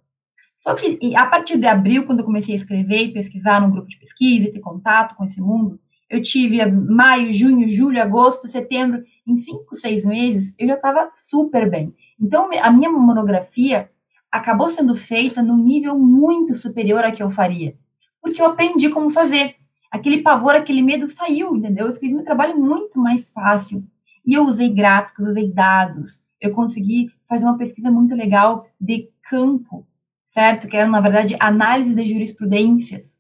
Só 0.57 0.74
que 0.74 1.14
a 1.16 1.26
partir 1.26 1.59
de 1.59 1.66
abril, 1.66 2.07
quando 2.07 2.20
eu 2.20 2.24
comecei 2.24 2.54
a 2.54 2.57
escrever 2.57 3.02
e 3.04 3.12
pesquisar 3.12 3.61
num 3.61 3.70
grupo 3.70 3.88
de 3.88 3.98
pesquisa 3.98 4.48
e 4.48 4.52
ter 4.52 4.61
contato 4.61 5.16
com 5.16 5.24
esse 5.24 5.40
mundo, 5.40 5.80
eu 6.08 6.22
tive 6.22 6.64
maio, 6.66 7.32
junho, 7.32 7.68
julho, 7.68 8.00
agosto, 8.00 8.48
setembro, 8.48 9.02
em 9.26 9.36
cinco, 9.38 9.74
seis 9.74 10.04
meses, 10.04 10.54
eu 10.58 10.68
já 10.68 10.74
estava 10.74 11.10
super 11.14 11.68
bem. 11.68 11.94
Então, 12.20 12.50
a 12.60 12.70
minha 12.70 12.90
monografia 12.90 13.90
acabou 14.30 14.68
sendo 14.68 14.94
feita 14.94 15.42
num 15.42 15.56
nível 15.56 15.98
muito 15.98 16.54
superior 16.54 17.04
a 17.04 17.12
que 17.12 17.22
eu 17.22 17.30
faria, 17.30 17.76
porque 18.20 18.40
eu 18.40 18.46
aprendi 18.46 18.88
como 18.88 19.10
fazer. 19.10 19.56
Aquele 19.90 20.22
pavor, 20.22 20.56
aquele 20.56 20.82
medo 20.82 21.06
saiu, 21.06 21.54
entendeu? 21.54 21.86
Eu 21.86 21.90
escrevi 21.90 22.14
meu 22.14 22.24
trabalho 22.24 22.58
muito 22.58 22.98
mais 22.98 23.32
fácil. 23.32 23.84
E 24.26 24.34
eu 24.34 24.44
usei 24.44 24.68
gráficos, 24.74 25.28
usei 25.28 25.52
dados. 25.52 26.20
Eu 26.40 26.50
consegui 26.52 27.12
fazer 27.28 27.44
uma 27.44 27.56
pesquisa 27.56 27.92
muito 27.92 28.12
legal 28.14 28.66
de 28.80 29.08
campo, 29.22 29.86
certo? 30.26 30.66
Que 30.66 30.76
era, 30.76 30.88
na 30.88 31.00
verdade, 31.00 31.36
análise 31.38 31.94
de 31.94 32.06
jurisprudências. 32.06 33.16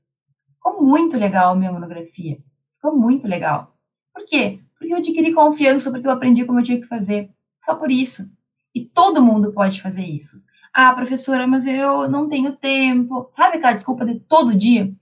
Ficou 0.54 0.82
muito 0.82 1.16
legal 1.16 1.52
a 1.52 1.56
minha 1.56 1.70
monografia. 1.70 2.38
Ficou 2.84 3.00
muito 3.00 3.26
legal. 3.26 3.74
Por 4.12 4.26
quê? 4.26 4.60
Porque 4.78 4.92
eu 4.92 4.98
adquiri 4.98 5.32
confiança, 5.32 5.90
porque 5.90 6.06
eu 6.06 6.10
aprendi 6.10 6.44
como 6.44 6.60
eu 6.60 6.62
tinha 6.62 6.78
que 6.78 6.86
fazer. 6.86 7.30
Só 7.58 7.74
por 7.74 7.90
isso. 7.90 8.30
E 8.74 8.84
todo 8.84 9.24
mundo 9.24 9.54
pode 9.54 9.80
fazer 9.80 10.04
isso. 10.04 10.42
Ah, 10.70 10.92
professora, 10.92 11.46
mas 11.46 11.64
eu 11.64 12.10
não 12.10 12.28
tenho 12.28 12.54
tempo. 12.54 13.30
Sabe 13.32 13.56
aquela 13.56 13.72
desculpa 13.72 14.04
de 14.04 14.20
todo 14.20 14.54
dia? 14.54 14.92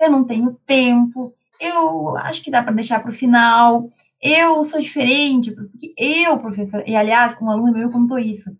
Eu 0.00 0.10
não 0.10 0.24
tenho 0.24 0.58
tempo. 0.66 1.32
Eu 1.60 2.16
acho 2.16 2.42
que 2.42 2.50
dá 2.50 2.60
para 2.60 2.72
deixar 2.72 2.98
para 2.98 3.12
o 3.12 3.14
final. 3.14 3.88
Eu 4.20 4.64
sou 4.64 4.80
diferente, 4.80 5.52
porque 5.52 5.94
eu, 5.96 6.40
professora. 6.40 6.82
E 6.90 6.96
aliás, 6.96 7.40
um 7.40 7.48
aluno 7.48 7.72
meu 7.72 7.88
contou 7.88 8.18
isso. 8.18 8.50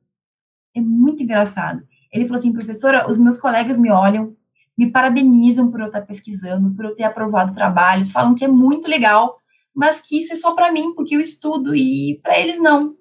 É 0.73 0.81
muito 0.81 1.25
engraçado. 1.25 1.83
Ele 2.13 2.27
falou 2.27 2.39
assim, 2.39 2.53
professora, 2.53 3.11
os 3.11 3.19
meus 3.19 3.39
colegas 3.39 3.77
me 3.77 3.91
olham, 3.91 4.37
me 4.79 4.91
parabenizam 4.93 5.71
por 5.71 5.81
eu 5.81 5.87
estar 5.89 6.03
pesquisando, 6.03 6.73
por 6.75 6.85
eu 6.85 6.95
ter 6.95 7.03
aprovado 7.03 7.53
trabalhos, 7.53 8.13
falam 8.13 8.37
que 8.37 8.45
é 8.45 8.49
muito 8.49 8.89
legal, 8.89 9.41
mas 9.75 10.01
que 10.01 10.19
isso 10.19 10.33
é 10.33 10.37
só 10.37 10.55
para 10.55 10.73
mim, 10.73 10.95
porque 10.95 11.17
eu 11.17 11.21
estudo 11.21 11.75
e 11.75 12.21
para 12.23 12.39
eles 12.39 12.61
não. 12.61 12.95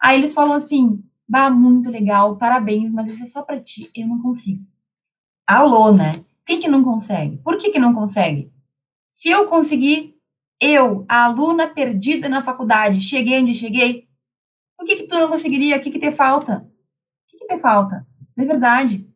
Aí 0.00 0.18
eles 0.18 0.34
falam 0.34 0.54
assim: 0.54 1.02
"Bah, 1.28 1.50
muito 1.50 1.90
legal, 1.90 2.36
parabéns, 2.36 2.92
mas 2.92 3.14
isso 3.14 3.24
é 3.24 3.26
só 3.26 3.42
para 3.42 3.58
ti, 3.60 3.90
eu 3.96 4.06
não 4.08 4.22
consigo". 4.22 4.64
Alô, 5.46 5.92
né? 5.92 6.12
Quem 6.46 6.60
que 6.60 6.68
não 6.68 6.84
consegue? 6.84 7.38
Por 7.38 7.58
que 7.58 7.70
que 7.70 7.78
não 7.78 7.94
consegue? 7.94 8.52
Se 9.10 9.30
eu 9.30 9.48
conseguir, 9.48 10.16
eu, 10.60 11.04
a 11.08 11.24
aluna 11.24 11.68
perdida 11.68 12.28
na 12.28 12.42
faculdade, 12.42 13.00
cheguei 13.00 13.40
onde 13.40 13.54
cheguei, 13.54 14.08
por 14.76 14.86
que 14.86 14.96
que 14.96 15.06
tu 15.06 15.16
não 15.18 15.28
conseguiria? 15.28 15.76
O 15.76 15.80
que 15.80 15.90
que 15.90 15.98
te 15.98 16.12
falta? 16.12 16.58
O 16.58 17.28
que 17.28 17.38
que 17.38 17.46
te 17.46 17.58
falta? 17.58 18.06
De 18.36 18.44
verdade, 18.44 19.08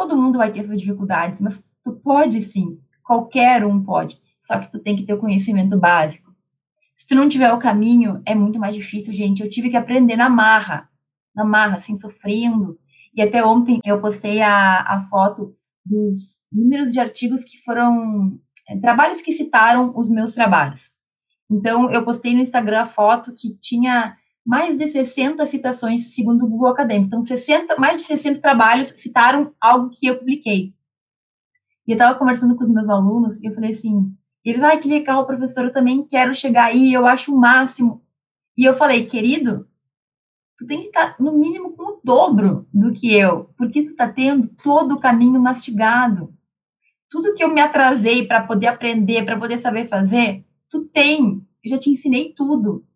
todo 0.00 0.16
mundo 0.16 0.38
vai 0.38 0.50
ter 0.50 0.60
essas 0.60 0.78
dificuldades, 0.78 1.40
mas 1.40 1.62
tu 1.84 1.92
pode 1.92 2.40
sim, 2.40 2.78
qualquer 3.02 3.66
um 3.66 3.82
pode, 3.82 4.18
só 4.40 4.58
que 4.58 4.70
tu 4.70 4.78
tem 4.78 4.96
que 4.96 5.04
ter 5.04 5.12
o 5.12 5.18
conhecimento 5.18 5.78
básico. 5.78 6.34
Se 6.96 7.06
tu 7.06 7.14
não 7.14 7.28
tiver 7.28 7.52
o 7.52 7.58
caminho, 7.58 8.22
é 8.24 8.34
muito 8.34 8.58
mais 8.58 8.74
difícil, 8.74 9.12
gente. 9.12 9.42
Eu 9.42 9.50
tive 9.50 9.68
que 9.68 9.76
aprender 9.76 10.16
na 10.16 10.28
marra, 10.28 10.88
na 11.34 11.44
marra, 11.44 11.76
assim, 11.76 11.96
sofrendo. 11.96 12.78
E 13.14 13.20
até 13.20 13.44
ontem 13.44 13.80
eu 13.84 14.00
postei 14.00 14.40
a, 14.40 14.80
a 14.80 15.04
foto 15.04 15.54
dos 15.84 16.42
números 16.50 16.92
de 16.92 17.00
artigos 17.00 17.44
que 17.44 17.58
foram 17.58 18.38
é, 18.68 18.78
trabalhos 18.78 19.20
que 19.20 19.32
citaram 19.32 19.92
os 19.96 20.10
meus 20.10 20.34
trabalhos. 20.34 20.92
Então, 21.50 21.90
eu 21.90 22.04
postei 22.04 22.34
no 22.34 22.40
Instagram 22.40 22.82
a 22.82 22.86
foto 22.86 23.34
que 23.34 23.54
tinha 23.58 24.16
mais 24.44 24.76
de 24.76 24.88
60 24.88 25.44
citações 25.46 26.14
segundo 26.14 26.44
o 26.44 26.48
Google 26.48 26.68
Acadêmico. 26.68 27.08
Então, 27.08 27.22
60, 27.22 27.76
mais 27.76 28.00
de 28.00 28.02
60 28.04 28.40
trabalhos 28.40 28.88
citaram 28.96 29.52
algo 29.60 29.90
que 29.90 30.06
eu 30.06 30.18
publiquei. 30.18 30.74
E 31.86 31.92
eu 31.92 31.94
estava 31.94 32.18
conversando 32.18 32.54
com 32.56 32.64
os 32.64 32.70
meus 32.70 32.88
alunos 32.88 33.40
e 33.40 33.46
eu 33.46 33.52
falei 33.52 33.70
assim, 33.70 34.14
eles, 34.44 34.62
ai, 34.62 34.78
que 34.78 34.88
legal, 34.88 35.26
professor, 35.26 35.64
eu 35.64 35.72
também 35.72 36.06
quero 36.06 36.34
chegar 36.34 36.66
aí, 36.66 36.92
eu 36.92 37.06
acho 37.06 37.34
o 37.34 37.38
máximo. 37.38 38.02
E 38.56 38.64
eu 38.64 38.72
falei, 38.72 39.06
querido, 39.06 39.68
tu 40.56 40.66
tem 40.66 40.80
que 40.80 40.86
estar, 40.86 41.16
tá, 41.16 41.22
no 41.22 41.38
mínimo, 41.38 41.72
com 41.72 41.94
o 41.94 42.00
dobro 42.02 42.66
do 42.72 42.92
que 42.92 43.14
eu, 43.14 43.50
porque 43.56 43.82
tu 43.82 43.88
está 43.88 44.08
tendo 44.08 44.48
todo 44.48 44.94
o 44.94 45.00
caminho 45.00 45.40
mastigado. 45.40 46.34
Tudo 47.08 47.34
que 47.34 47.42
eu 47.42 47.52
me 47.52 47.60
atrasei 47.60 48.26
para 48.26 48.46
poder 48.46 48.68
aprender, 48.68 49.24
para 49.24 49.38
poder 49.38 49.58
saber 49.58 49.84
fazer, 49.84 50.44
tu 50.68 50.84
tem. 50.84 51.44
Eu 51.64 51.70
já 51.70 51.78
te 51.78 51.90
ensinei 51.90 52.32
tudo. 52.34 52.86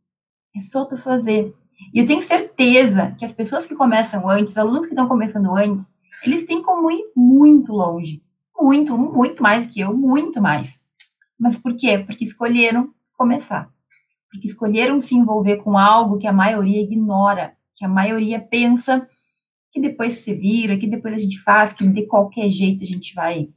É 0.57 0.61
só 0.61 0.85
tu 0.85 0.97
fazer. 0.97 1.55
E 1.93 1.99
eu 1.99 2.07
tenho 2.07 2.23
certeza 2.23 3.15
que 3.19 3.25
as 3.25 3.33
pessoas 3.33 3.67
que 3.67 3.75
começam 3.75 4.29
antes, 4.29 4.57
alunos 4.57 4.87
que 4.87 4.93
estão 4.93 5.09
começando 5.09 5.55
antes, 5.55 5.93
eles 6.25 6.45
têm 6.45 6.63
como 6.63 6.91
ir 6.91 7.05
muito 7.17 7.73
longe. 7.73 8.23
Muito, 8.59 8.97
muito 8.97 9.43
mais 9.43 9.67
que 9.67 9.81
eu, 9.81 9.97
muito 9.97 10.41
mais. 10.41 10.81
Mas 11.39 11.59
por 11.59 11.75
quê? 11.75 11.99
Porque 11.99 12.25
escolheram 12.25 12.91
começar. 13.13 13.69
Porque 14.31 14.47
escolheram 14.47 15.01
se 15.01 15.15
envolver 15.15 15.59
com 15.59 15.77
algo 15.77 16.19
que 16.19 16.27
a 16.27 16.33
maioria 16.33 16.81
ignora, 16.81 17.57
que 17.75 17.85
a 17.85 17.89
maioria 17.89 18.41
pensa 18.41 19.09
que 19.73 19.81
depois 19.81 20.15
se 20.15 20.33
vira, 20.33 20.79
que 20.79 20.87
depois 20.87 21.15
a 21.15 21.19
gente 21.19 21.41
faz, 21.41 21.73
que 21.73 21.87
de 21.87 22.07
qualquer 22.07 22.49
jeito 22.49 22.85
a 22.85 22.87
gente 22.87 23.13
vai 23.13 23.49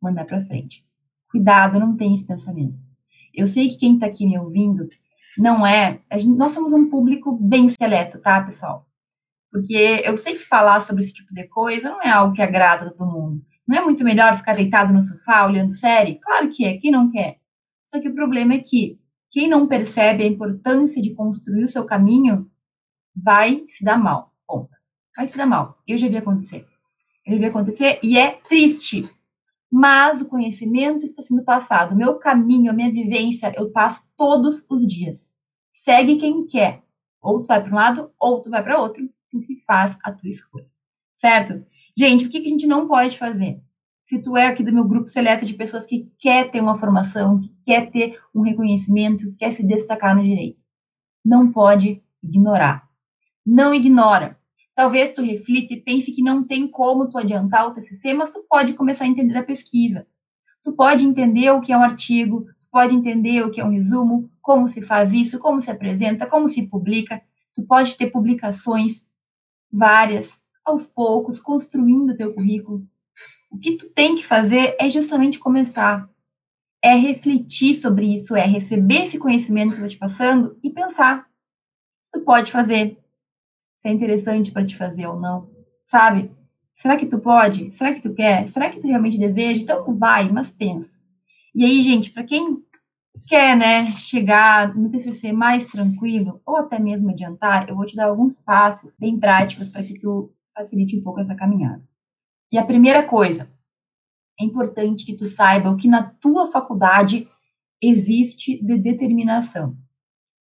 mandar 0.00 0.26
para 0.26 0.44
frente. 0.44 0.86
Cuidado, 1.30 1.80
não 1.80 1.96
tem 1.96 2.14
esse 2.14 2.26
pensamento. 2.26 2.84
Eu 3.32 3.46
sei 3.46 3.68
que 3.68 3.78
quem 3.78 3.94
está 3.94 4.06
aqui 4.06 4.26
me 4.26 4.38
ouvindo 4.38 4.86
não 5.38 5.66
é. 5.66 6.00
Gente, 6.12 6.36
nós 6.36 6.52
somos 6.52 6.72
um 6.72 6.88
público 6.88 7.36
bem 7.36 7.68
seleto, 7.68 8.20
tá, 8.20 8.42
pessoal? 8.42 8.86
Porque 9.50 10.02
eu 10.04 10.16
sei 10.16 10.34
que 10.34 10.40
falar 10.40 10.80
sobre 10.80 11.04
esse 11.04 11.12
tipo 11.12 11.32
de 11.32 11.46
coisa 11.48 11.90
não 11.90 12.02
é 12.02 12.10
algo 12.10 12.34
que 12.34 12.42
agrada 12.42 12.90
todo 12.90 13.10
mundo. 13.10 13.42
Não 13.66 13.78
é 13.78 13.80
muito 13.80 14.04
melhor 14.04 14.36
ficar 14.36 14.54
deitado 14.54 14.92
no 14.92 15.00
sofá 15.00 15.46
olhando 15.46 15.72
série? 15.72 16.18
Claro 16.20 16.50
que 16.50 16.66
é, 16.66 16.76
quem 16.76 16.90
não 16.90 17.10
quer? 17.10 17.38
Só 17.86 18.00
que 18.00 18.08
o 18.08 18.14
problema 18.14 18.54
é 18.54 18.58
que 18.58 18.98
quem 19.30 19.48
não 19.48 19.66
percebe 19.66 20.24
a 20.24 20.26
importância 20.26 21.00
de 21.00 21.14
construir 21.14 21.64
o 21.64 21.68
seu 21.68 21.84
caminho 21.84 22.50
vai 23.14 23.64
se 23.68 23.84
dar 23.84 23.96
mal. 23.96 24.32
Ponto. 24.46 24.70
Vai 25.16 25.26
se 25.26 25.38
dar 25.38 25.46
mal. 25.46 25.78
Eu 25.86 25.96
já 25.96 26.08
vi 26.08 26.16
acontecer. 26.16 26.66
Eu 27.26 27.34
já 27.34 27.38
vi 27.38 27.44
acontecer 27.46 27.98
e 28.02 28.18
é 28.18 28.32
triste. 28.32 29.08
Mas 29.70 30.20
o 30.20 30.26
conhecimento 30.26 31.04
está 31.04 31.22
sendo 31.22 31.42
passado. 31.42 31.92
O 31.92 31.96
meu 31.96 32.16
caminho, 32.16 32.70
a 32.70 32.74
minha 32.74 32.92
vivência, 32.92 33.52
eu 33.56 33.70
passo 33.70 34.04
todos 34.16 34.64
os 34.68 34.86
dias. 34.86 35.32
Segue 35.72 36.16
quem 36.16 36.46
quer. 36.46 36.82
Ou 37.20 37.42
tu 37.42 37.48
vai 37.48 37.62
para 37.62 37.72
um 37.72 37.74
lado, 37.74 38.12
ou 38.18 38.40
tu 38.40 38.50
vai 38.50 38.62
para 38.62 38.80
outro. 38.80 39.08
O 39.32 39.40
que 39.40 39.56
faz 39.56 39.98
a 40.04 40.12
tua 40.12 40.28
escolha. 40.28 40.66
Certo? 41.14 41.66
Gente, 41.96 42.26
o 42.26 42.30
que, 42.30 42.40
que 42.40 42.46
a 42.46 42.50
gente 42.50 42.66
não 42.66 42.86
pode 42.86 43.18
fazer? 43.18 43.60
Se 44.04 44.20
tu 44.20 44.36
é 44.36 44.46
aqui 44.46 44.62
do 44.62 44.72
meu 44.72 44.84
grupo 44.84 45.08
seleto 45.08 45.46
de 45.46 45.54
pessoas 45.54 45.86
que 45.86 46.12
quer 46.18 46.50
ter 46.50 46.60
uma 46.60 46.76
formação, 46.76 47.40
que 47.40 47.48
quer 47.64 47.90
ter 47.90 48.20
um 48.34 48.42
reconhecimento, 48.42 49.30
que 49.30 49.36
quer 49.38 49.50
se 49.50 49.66
destacar 49.66 50.14
no 50.14 50.22
direito, 50.22 50.60
não 51.24 51.50
pode 51.50 52.02
ignorar. 52.22 52.88
Não 53.44 53.74
ignora. 53.74 54.38
Talvez 54.74 55.12
tu 55.12 55.22
reflita 55.22 55.72
e 55.72 55.80
pense 55.80 56.10
que 56.10 56.22
não 56.22 56.42
tem 56.42 56.66
como 56.66 57.08
tu 57.08 57.16
adiantar 57.16 57.68
o 57.68 57.74
TCC, 57.74 58.12
mas 58.12 58.32
tu 58.32 58.44
pode 58.48 58.74
começar 58.74 59.04
a 59.04 59.08
entender 59.08 59.36
a 59.36 59.42
pesquisa. 59.42 60.06
Tu 60.62 60.72
pode 60.72 61.04
entender 61.04 61.50
o 61.50 61.60
que 61.60 61.72
é 61.72 61.78
um 61.78 61.82
artigo, 61.82 62.46
tu 62.60 62.66
pode 62.72 62.94
entender 62.94 63.44
o 63.44 63.50
que 63.50 63.60
é 63.60 63.64
um 63.64 63.70
resumo, 63.70 64.30
como 64.42 64.68
se 64.68 64.82
faz 64.82 65.12
isso, 65.12 65.38
como 65.38 65.60
se 65.60 65.70
apresenta, 65.70 66.26
como 66.26 66.48
se 66.48 66.66
publica. 66.66 67.22
Tu 67.54 67.62
pode 67.62 67.96
ter 67.96 68.10
publicações 68.10 69.06
várias, 69.72 70.42
aos 70.64 70.86
poucos, 70.86 71.40
construindo 71.40 72.10
o 72.10 72.16
teu 72.16 72.34
currículo. 72.34 72.84
O 73.50 73.58
que 73.58 73.76
tu 73.76 73.88
tem 73.90 74.16
que 74.16 74.26
fazer 74.26 74.74
é 74.80 74.90
justamente 74.90 75.38
começar. 75.38 76.08
É 76.82 76.94
refletir 76.94 77.76
sobre 77.76 78.14
isso, 78.14 78.34
é 78.34 78.44
receber 78.44 79.04
esse 79.04 79.18
conhecimento 79.18 79.74
que 79.74 79.80
eu 79.80 79.86
estou 79.86 79.88
te 79.88 79.98
passando 79.98 80.58
e 80.62 80.70
pensar. 80.70 81.26
Tu 82.12 82.20
pode 82.20 82.50
fazer, 82.50 82.98
se 83.84 83.88
é 83.88 83.92
interessante 83.92 84.50
para 84.50 84.64
te 84.64 84.74
fazer 84.74 85.06
ou 85.06 85.20
não, 85.20 85.46
sabe? 85.84 86.30
Será 86.74 86.96
que 86.96 87.04
tu 87.04 87.18
pode? 87.18 87.70
Será 87.70 87.92
que 87.92 88.00
tu 88.00 88.14
quer? 88.14 88.48
Será 88.48 88.70
que 88.70 88.80
tu 88.80 88.86
realmente 88.86 89.18
deseja? 89.18 89.60
Então 89.60 89.94
vai, 89.98 90.32
mas 90.32 90.50
pensa. 90.50 90.98
E 91.54 91.66
aí, 91.66 91.82
gente, 91.82 92.10
para 92.10 92.24
quem 92.24 92.62
quer, 93.26 93.54
né, 93.54 93.94
chegar 93.94 94.74
no 94.74 94.88
TCC 94.88 95.32
mais 95.32 95.66
tranquilo 95.66 96.40
ou 96.46 96.56
até 96.56 96.78
mesmo 96.78 97.10
adiantar, 97.10 97.68
eu 97.68 97.76
vou 97.76 97.84
te 97.84 97.94
dar 97.94 98.06
alguns 98.06 98.38
passos 98.38 98.96
bem 98.98 99.20
práticos 99.20 99.68
para 99.68 99.82
que 99.82 99.98
tu 99.98 100.32
facilite 100.56 100.96
um 100.96 101.02
pouco 101.02 101.20
essa 101.20 101.34
caminhada. 101.34 101.84
E 102.50 102.56
a 102.56 102.64
primeira 102.64 103.02
coisa, 103.06 103.52
é 104.40 104.44
importante 104.46 105.04
que 105.04 105.14
tu 105.14 105.26
saiba 105.26 105.70
o 105.70 105.76
que 105.76 105.88
na 105.88 106.08
tua 106.08 106.50
faculdade 106.50 107.28
existe 107.82 108.64
de 108.64 108.78
determinação. 108.78 109.76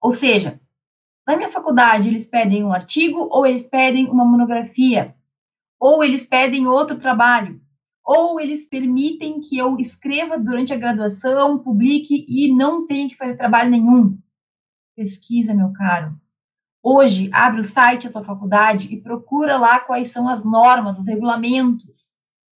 Ou 0.01 0.13
seja, 0.13 0.61
na 1.27 1.37
minha 1.37 1.49
faculdade, 1.49 2.09
eles 2.09 2.27
pedem 2.27 2.65
um 2.65 2.73
artigo 2.73 3.29
ou 3.31 3.47
eles 3.47 3.65
pedem 3.65 4.09
uma 4.11 4.25
monografia, 4.25 5.15
ou 5.81 6.05
eles 6.05 6.27
pedem 6.27 6.67
outro 6.67 6.99
trabalho, 6.99 7.61
ou 8.05 8.39
eles 8.39 8.67
permitem 8.67 9.41
que 9.41 9.57
eu 9.57 9.79
escreva 9.79 10.39
durante 10.39 10.73
a 10.73 10.77
graduação, 10.77 11.59
publique 11.59 12.27
e 12.29 12.55
não 12.55 12.85
tenha 12.85 13.09
que 13.09 13.17
fazer 13.17 13.37
trabalho 13.37 13.71
nenhum. 13.71 14.19
Pesquisa, 14.95 15.55
meu 15.55 15.73
caro. 15.73 16.15
Hoje, 16.83 17.31
abre 17.33 17.61
o 17.61 17.65
site 17.65 18.07
da 18.07 18.13
tua 18.13 18.23
faculdade 18.23 18.93
e 18.93 19.01
procura 19.01 19.57
lá 19.57 19.81
quais 19.81 20.11
são 20.11 20.29
as 20.29 20.45
normas, 20.45 20.99
os 20.99 21.07
regulamentos. 21.07 22.13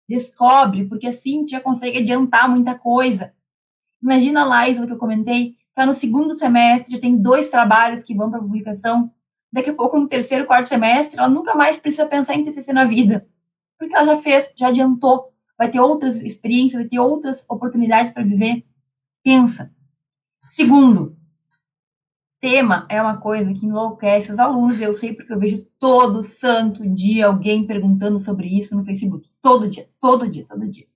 Descobre, 0.07 0.85
porque 0.85 1.07
assim 1.07 1.45
tu 1.45 1.51
já 1.51 1.61
consegue 1.61 1.99
adiantar 1.99 2.49
muita 2.49 2.77
coisa. 2.77 3.33
Imagina 4.03 4.43
lá, 4.43 4.67
isso 4.67 4.85
que 4.85 4.91
eu 4.91 4.97
comentei, 4.97 5.55
está 5.77 5.85
no 5.85 5.93
segundo 5.93 6.33
semestre, 6.33 6.99
tem 6.99 7.15
dois 7.15 7.51
trabalhos 7.51 8.03
que 8.03 8.15
vão 8.15 8.31
para 8.31 8.39
publicação. 8.39 9.11
Daqui 9.53 9.69
a 9.69 9.75
pouco, 9.75 9.99
no 9.99 10.07
terceiro, 10.07 10.47
quarto 10.47 10.67
semestre, 10.67 11.19
ela 11.19 11.29
nunca 11.29 11.53
mais 11.53 11.77
precisa 11.77 12.07
pensar 12.07 12.33
em 12.33 12.43
TCC 12.43 12.73
na 12.73 12.85
vida, 12.85 13.27
porque 13.77 13.95
ela 13.95 14.03
já 14.03 14.17
fez, 14.17 14.51
já 14.57 14.69
adiantou, 14.69 15.31
vai 15.55 15.69
ter 15.69 15.79
outras 15.79 16.23
experiências, 16.23 16.81
vai 16.81 16.89
ter 16.89 16.99
outras 16.99 17.45
oportunidades 17.47 18.11
para 18.11 18.23
viver. 18.23 18.65
Pensa. 19.23 19.71
Segundo, 20.49 21.15
tema 22.41 22.87
é 22.89 22.99
uma 22.99 23.17
coisa 23.17 23.53
que 23.53 23.67
enlouquece 23.67 24.31
os 24.31 24.39
alunos. 24.39 24.81
Eu 24.81 24.95
sei 24.95 25.13
porque 25.13 25.31
eu 25.31 25.39
vejo 25.39 25.63
todo 25.77 26.23
santo 26.23 26.87
dia 26.89 27.27
alguém 27.27 27.67
perguntando 27.67 28.19
sobre 28.19 28.47
isso 28.47 28.75
no 28.75 28.83
Facebook. 28.83 29.29
Todo 29.39 29.69
dia, 29.69 29.87
todo 29.99 30.27
dia, 30.27 30.45
todo 30.47 30.67
dia. 30.67 30.86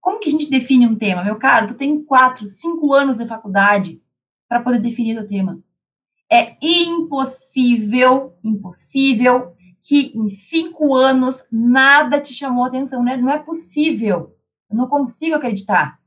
Como 0.00 0.20
que 0.20 0.28
a 0.28 0.32
gente 0.32 0.50
define 0.50 0.86
um 0.86 0.96
tema? 0.96 1.24
Meu 1.24 1.36
caro, 1.36 1.68
tu 1.68 1.74
tem 1.74 2.02
quatro, 2.04 2.46
cinco 2.46 2.92
anos 2.92 3.18
de 3.18 3.26
faculdade 3.26 4.02
para 4.48 4.62
poder 4.62 4.80
definir 4.80 5.18
o 5.18 5.26
tema. 5.26 5.60
É 6.30 6.56
impossível, 6.62 8.36
impossível 8.44 9.54
que 9.82 10.12
em 10.14 10.28
cinco 10.28 10.94
anos 10.94 11.42
nada 11.50 12.20
te 12.20 12.34
chamou 12.34 12.64
atenção, 12.64 13.02
né? 13.02 13.16
Não 13.16 13.30
é 13.30 13.38
possível. 13.38 14.36
Eu 14.70 14.76
não 14.76 14.86
consigo 14.86 15.34
acreditar. 15.34 15.98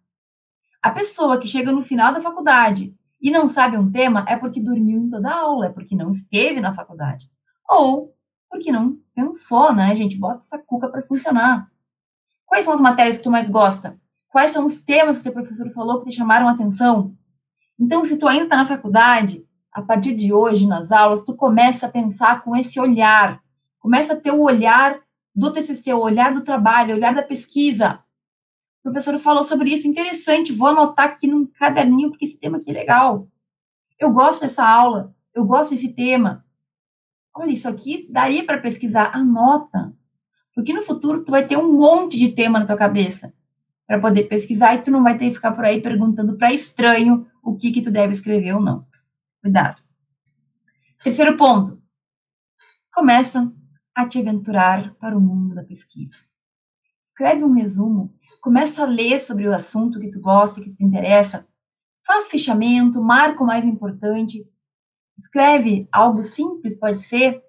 A 0.81 0.91
pessoa 0.91 1.39
que 1.39 1.47
chega 1.47 1.71
no 1.71 1.81
final 1.81 2.13
da 2.13 2.21
faculdade 2.21 2.95
e 3.21 3.29
não 3.29 3.47
sabe 3.47 3.77
um 3.77 3.91
tema 3.91 4.25
é 4.27 4.35
porque 4.35 4.59
dormiu 4.59 4.99
em 4.99 5.09
toda 5.09 5.29
a 5.29 5.39
aula, 5.39 5.67
é 5.67 5.69
porque 5.69 5.95
não 5.95 6.09
esteve 6.09 6.59
na 6.59 6.73
faculdade. 6.73 7.29
Ou 7.69 8.15
porque 8.49 8.71
não 8.71 8.97
pensou, 9.15 9.73
né, 9.73 9.95
gente? 9.95 10.17
Bota 10.17 10.41
essa 10.41 10.59
cuca 10.59 10.89
para 10.89 11.03
funcionar. 11.03 11.71
Quais 12.51 12.65
são 12.65 12.73
as 12.73 12.81
matérias 12.81 13.17
que 13.17 13.23
tu 13.23 13.31
mais 13.31 13.49
gosta? 13.49 13.97
Quais 14.27 14.51
são 14.51 14.65
os 14.65 14.81
temas 14.81 15.19
que 15.19 15.29
o 15.29 15.33
professor 15.33 15.71
falou 15.71 16.01
que 16.01 16.09
te 16.09 16.15
chamaram 16.15 16.49
a 16.49 16.51
atenção? 16.51 17.15
Então, 17.79 18.03
se 18.03 18.17
tu 18.17 18.27
ainda 18.27 18.43
está 18.43 18.57
na 18.57 18.65
faculdade, 18.65 19.45
a 19.71 19.81
partir 19.81 20.13
de 20.13 20.33
hoje, 20.33 20.67
nas 20.67 20.91
aulas, 20.91 21.23
tu 21.23 21.33
começa 21.33 21.85
a 21.85 21.89
pensar 21.89 22.43
com 22.43 22.55
esse 22.55 22.77
olhar 22.79 23.41
Começa 23.81 24.13
a 24.13 24.15
ter 24.15 24.31
o 24.31 24.41
olhar 24.41 25.01
do 25.33 25.51
TCC, 25.51 25.91
o 25.91 26.01
olhar 26.01 26.33
do 26.33 26.43
trabalho, 26.43 26.93
o 26.93 26.97
olhar 26.97 27.15
da 27.15 27.23
pesquisa. 27.23 27.99
O 28.79 28.83
professor 28.83 29.17
falou 29.17 29.43
sobre 29.43 29.71
isso, 29.71 29.87
interessante, 29.87 30.53
vou 30.53 30.67
anotar 30.67 31.05
aqui 31.05 31.25
num 31.25 31.47
caderninho, 31.47 32.11
porque 32.11 32.25
esse 32.25 32.39
tema 32.39 32.57
aqui 32.57 32.69
é 32.69 32.73
legal. 32.73 33.27
Eu 33.99 34.11
gosto 34.11 34.41
dessa 34.41 34.63
aula, 34.63 35.15
eu 35.33 35.43
gosto 35.43 35.71
desse 35.71 35.89
tema. 35.89 36.45
Olha, 37.35 37.51
isso 37.51 37.67
aqui 37.67 38.07
daria 38.07 38.45
para 38.45 38.61
pesquisar, 38.61 39.15
anota. 39.15 39.93
Porque 40.61 40.73
no 40.73 40.83
futuro 40.83 41.23
tu 41.23 41.31
vai 41.31 41.47
ter 41.47 41.57
um 41.57 41.75
monte 41.75 42.19
de 42.19 42.33
tema 42.33 42.59
na 42.59 42.67
tua 42.67 42.77
cabeça 42.77 43.33
para 43.87 43.99
poder 43.99 44.25
pesquisar 44.25 44.75
e 44.75 44.83
tu 44.83 44.91
não 44.91 45.01
vai 45.01 45.17
ter 45.17 45.27
que 45.27 45.33
ficar 45.33 45.53
por 45.53 45.65
aí 45.65 45.81
perguntando 45.81 46.37
para 46.37 46.53
estranho 46.53 47.25
o 47.41 47.57
que 47.57 47.71
que 47.71 47.81
tu 47.81 47.89
deve 47.89 48.13
escrever 48.13 48.53
ou 48.53 48.61
não. 48.61 48.85
Cuidado. 49.41 49.81
Terceiro 51.03 51.35
ponto. 51.35 51.81
Começa 52.93 53.51
a 53.95 54.07
te 54.07 54.19
aventurar 54.19 54.93
para 54.99 55.17
o 55.17 55.19
mundo 55.19 55.55
da 55.55 55.63
pesquisa. 55.63 56.17
Escreve 57.05 57.43
um 57.43 57.53
resumo, 57.53 58.13
começa 58.39 58.83
a 58.83 58.87
ler 58.87 59.19
sobre 59.19 59.47
o 59.47 59.55
assunto 59.55 59.99
que 59.99 60.11
tu 60.11 60.19
gosta, 60.19 60.61
que 60.61 60.75
te 60.75 60.83
interessa, 60.83 61.47
faz 62.05 62.27
fichamento, 62.27 63.01
marca 63.01 63.43
o 63.43 63.47
mais 63.47 63.65
importante, 63.65 64.47
escreve 65.17 65.89
algo 65.91 66.21
simples, 66.21 66.77
pode 66.77 66.99
ser, 66.99 67.41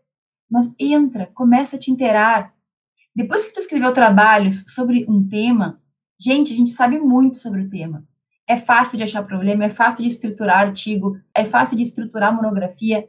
mas 0.51 0.72
entra, 0.79 1.27
começa 1.35 1.77
a 1.77 1.79
te 1.79 1.90
inteirar. 1.90 2.55
Depois 3.14 3.44
que 3.44 3.53
tu 3.53 3.61
escreveu 3.61 3.92
trabalhos 3.92 4.64
sobre 4.68 5.05
um 5.09 5.27
tema, 5.29 5.81
gente, 6.18 6.53
a 6.53 6.57
gente 6.57 6.70
sabe 6.70 6.98
muito 6.98 7.37
sobre 7.37 7.62
o 7.62 7.68
tema. 7.68 8.07
É 8.48 8.57
fácil 8.57 8.96
de 8.96 9.05
achar 9.05 9.22
problema, 9.22 9.64
é 9.64 9.70
fácil 9.70 10.03
de 10.03 10.09
estruturar 10.09 10.61
artigo, 10.61 11.16
é 11.35 11.44
fácil 11.44 11.77
de 11.77 11.83
estruturar 11.83 12.35
monografia, 12.35 13.09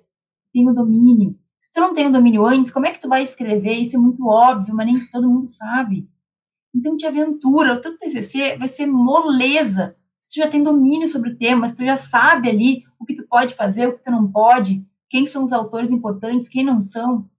tem 0.53 0.69
o 0.69 0.73
domínio. 0.73 1.37
Se 1.59 1.71
tu 1.71 1.79
não 1.79 1.93
tem 1.93 2.07
o 2.07 2.11
domínio 2.11 2.45
antes, 2.45 2.71
como 2.71 2.85
é 2.85 2.91
que 2.91 2.99
tu 2.99 3.07
vai 3.07 3.23
escrever? 3.23 3.73
Isso 3.75 3.95
é 3.95 3.99
muito 3.99 4.27
óbvio, 4.27 4.75
mas 4.75 4.85
nem 4.85 4.95
todo 5.09 5.29
mundo 5.29 5.47
sabe. 5.47 6.07
Então 6.75 6.97
te 6.97 7.05
aventura, 7.05 7.73
o 7.73 7.81
teu 7.81 7.97
TCC 7.97 8.57
vai 8.57 8.67
ser 8.67 8.85
moleza. 8.85 9.95
Se 10.19 10.31
tu 10.31 10.43
já 10.43 10.49
tem 10.49 10.61
domínio 10.61 11.07
sobre 11.07 11.29
o 11.29 11.37
tema, 11.37 11.69
se 11.69 11.75
tu 11.75 11.85
já 11.85 11.95
sabe 11.95 12.49
ali 12.49 12.83
o 12.99 13.05
que 13.05 13.15
tu 13.15 13.25
pode 13.27 13.55
fazer, 13.55 13.87
o 13.87 13.97
que 13.97 14.03
tu 14.03 14.11
não 14.11 14.29
pode, 14.29 14.85
quem 15.09 15.25
são 15.25 15.43
os 15.43 15.53
autores 15.53 15.91
importantes, 15.91 16.49
quem 16.49 16.65
não 16.65 16.81
são, 16.81 17.29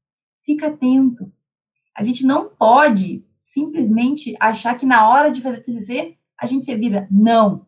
fica 0.44 0.68
atento. 0.68 1.30
A 1.96 2.04
gente 2.04 2.26
não 2.26 2.48
pode 2.48 3.24
simplesmente 3.42 4.34
achar 4.40 4.74
que 4.76 4.86
na 4.86 5.08
hora 5.08 5.30
de 5.30 5.40
fazer 5.40 5.60
TCC 5.60 6.16
a 6.38 6.46
gente 6.46 6.64
se 6.64 6.74
vira. 6.74 7.06
Não. 7.10 7.66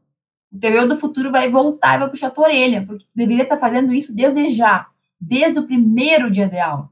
O 0.52 0.58
teu 0.58 0.70
eu 0.72 0.88
do 0.88 0.96
futuro 0.96 1.30
vai 1.30 1.50
voltar 1.50 1.96
e 1.96 1.98
vai 1.98 2.10
puxar 2.10 2.28
a 2.28 2.30
tua 2.30 2.44
orelha, 2.44 2.84
porque 2.84 3.04
tu 3.04 3.10
deveria 3.14 3.44
estar 3.44 3.58
fazendo 3.58 3.92
isso 3.92 4.14
desde 4.14 4.48
já 4.48 4.88
desde 5.20 5.58
o 5.58 5.66
primeiro 5.66 6.30
dia 6.30 6.48
de 6.48 6.58
aula. 6.58 6.90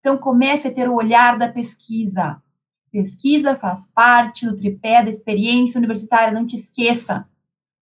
Então, 0.00 0.16
comece 0.16 0.68
a 0.68 0.72
ter 0.72 0.88
o 0.88 0.94
olhar 0.94 1.38
da 1.38 1.48
pesquisa. 1.48 2.42
Pesquisa 2.90 3.54
faz 3.54 3.86
parte 3.86 4.46
do 4.46 4.56
tripé 4.56 5.02
da 5.02 5.10
experiência 5.10 5.78
universitária, 5.78 6.32
não 6.32 6.46
te 6.46 6.56
esqueça. 6.56 7.28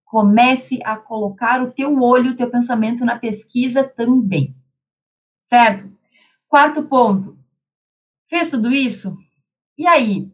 Comece 0.03 0.79
a 0.83 0.97
colocar 0.97 1.61
o 1.61 1.71
teu 1.71 2.01
olho, 2.01 2.31
o 2.31 2.35
teu 2.35 2.49
pensamento 2.49 3.05
na 3.05 3.17
pesquisa 3.17 3.83
também. 3.83 4.55
Certo? 5.43 5.89
Quarto 6.47 6.83
ponto. 6.83 7.37
Fez 8.27 8.49
tudo 8.49 8.71
isso? 8.71 9.17
E 9.77 9.87
aí? 9.87 10.31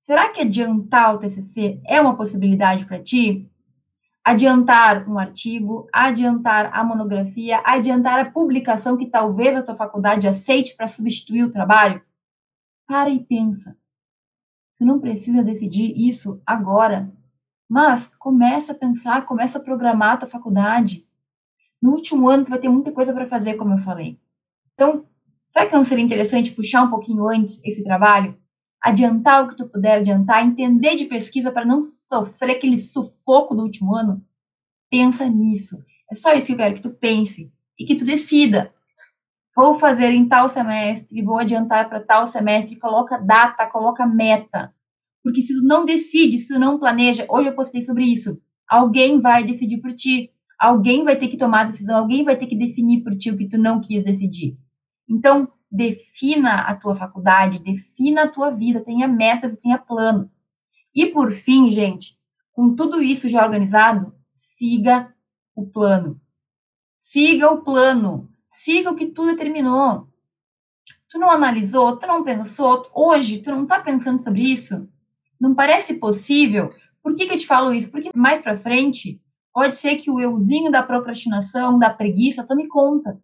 Será 0.00 0.28
que 0.28 0.40
adiantar 0.40 1.14
o 1.14 1.18
TCC 1.18 1.80
é 1.84 2.00
uma 2.00 2.16
possibilidade 2.16 2.86
para 2.86 3.02
ti? 3.02 3.50
adiantar 4.26 5.08
um 5.08 5.20
artigo, 5.20 5.88
adiantar 5.92 6.74
a 6.74 6.82
monografia, 6.82 7.62
adiantar 7.64 8.18
a 8.18 8.28
publicação 8.28 8.96
que 8.96 9.06
talvez 9.06 9.54
a 9.54 9.62
tua 9.62 9.76
faculdade 9.76 10.26
aceite 10.26 10.74
para 10.74 10.88
substituir 10.88 11.44
o 11.44 11.50
trabalho? 11.52 12.02
Para 12.88 13.08
e 13.08 13.22
pensa. 13.22 13.78
Tu 14.76 14.84
não 14.84 14.98
precisa 14.98 15.44
decidir 15.44 15.94
isso 15.96 16.42
agora, 16.44 17.08
mas 17.68 18.08
começa 18.18 18.72
a 18.72 18.74
pensar, 18.74 19.24
começa 19.24 19.58
a 19.58 19.62
programar 19.62 20.14
a 20.14 20.16
tua 20.16 20.28
faculdade. 20.28 21.06
No 21.80 21.92
último 21.92 22.28
ano 22.28 22.42
tu 22.42 22.50
vai 22.50 22.58
ter 22.58 22.68
muita 22.68 22.90
coisa 22.90 23.12
para 23.12 23.28
fazer, 23.28 23.54
como 23.54 23.74
eu 23.74 23.78
falei. 23.78 24.18
Então, 24.74 25.06
será 25.56 25.66
que 25.66 25.74
não 25.74 25.84
seria 25.84 26.04
interessante 26.04 26.52
puxar 26.52 26.82
um 26.82 26.90
pouquinho 26.90 27.26
antes 27.26 27.58
esse 27.64 27.82
trabalho? 27.82 28.36
adiantar 28.86 29.42
o 29.42 29.48
que 29.48 29.56
tu 29.56 29.68
puder 29.68 29.98
adiantar, 29.98 30.46
entender 30.46 30.94
de 30.94 31.06
pesquisa 31.06 31.50
para 31.50 31.64
não 31.64 31.82
sofrer 31.82 32.52
aquele 32.52 32.78
sufoco 32.78 33.52
do 33.52 33.62
último 33.62 33.92
ano, 33.92 34.24
pensa 34.88 35.28
nisso. 35.28 35.82
É 36.08 36.14
só 36.14 36.32
isso 36.34 36.46
que 36.46 36.52
eu 36.52 36.56
quero 36.56 36.74
que 36.76 36.82
tu 36.82 36.90
pense 36.90 37.52
e 37.76 37.84
que 37.84 37.96
tu 37.96 38.04
decida. 38.04 38.72
Vou 39.56 39.74
fazer 39.74 40.12
em 40.12 40.28
tal 40.28 40.48
semestre, 40.48 41.20
vou 41.20 41.38
adiantar 41.38 41.88
para 41.88 42.04
tal 42.04 42.28
semestre, 42.28 42.78
coloca 42.78 43.18
data, 43.18 43.66
coloca 43.66 44.06
meta. 44.06 44.72
Porque 45.24 45.42
se 45.42 45.52
tu 45.52 45.66
não 45.66 45.84
decide, 45.84 46.38
se 46.38 46.54
tu 46.54 46.60
não 46.60 46.78
planeja, 46.78 47.26
hoje 47.28 47.48
eu 47.48 47.54
postei 47.56 47.82
sobre 47.82 48.04
isso, 48.04 48.40
alguém 48.68 49.20
vai 49.20 49.44
decidir 49.44 49.78
por 49.78 49.92
ti. 49.92 50.30
Alguém 50.58 51.02
vai 51.02 51.16
ter 51.16 51.28
que 51.28 51.36
tomar 51.36 51.62
a 51.62 51.64
decisão, 51.64 51.98
alguém 51.98 52.24
vai 52.24 52.36
ter 52.36 52.46
que 52.46 52.56
definir 52.56 53.02
por 53.02 53.16
ti 53.16 53.30
o 53.30 53.36
que 53.36 53.48
tu 53.48 53.58
não 53.58 53.80
quis 53.80 54.04
decidir. 54.04 54.56
Então, 55.08 55.52
defina 55.70 56.60
a 56.62 56.74
tua 56.74 56.94
faculdade, 56.94 57.62
defina 57.62 58.24
a 58.24 58.28
tua 58.28 58.50
vida, 58.50 58.84
tenha 58.84 59.06
metas 59.06 59.56
tenha 59.56 59.78
planos. 59.78 60.44
E 60.94 61.06
por 61.06 61.32
fim, 61.32 61.68
gente, 61.68 62.18
com 62.52 62.74
tudo 62.74 63.02
isso 63.02 63.28
já 63.28 63.44
organizado, 63.44 64.14
siga 64.32 65.12
o 65.54 65.66
plano. 65.66 66.20
Siga 66.98 67.50
o 67.50 67.62
plano. 67.62 68.30
Siga 68.50 68.90
o 68.90 68.96
que 68.96 69.06
tu 69.06 69.26
determinou. 69.26 70.08
Tu 71.10 71.18
não 71.18 71.30
analisou, 71.30 71.96
tu 71.96 72.06
não 72.06 72.24
pensou, 72.24 72.90
hoje 72.94 73.42
tu 73.42 73.50
não 73.50 73.62
está 73.64 73.80
pensando 73.80 74.20
sobre 74.20 74.42
isso? 74.42 74.88
Não 75.40 75.54
parece 75.54 75.94
possível? 75.94 76.72
Por 77.02 77.14
que, 77.14 77.26
que 77.26 77.34
eu 77.34 77.38
te 77.38 77.46
falo 77.46 77.72
isso? 77.72 77.90
Porque 77.90 78.10
mais 78.14 78.40
para 78.40 78.56
frente 78.56 79.20
pode 79.52 79.76
ser 79.76 79.96
que 79.96 80.10
o 80.10 80.18
euzinho 80.18 80.70
da 80.70 80.82
procrastinação, 80.82 81.78
da 81.78 81.90
preguiça, 81.90 82.46
tome 82.46 82.66
conta. 82.66 83.20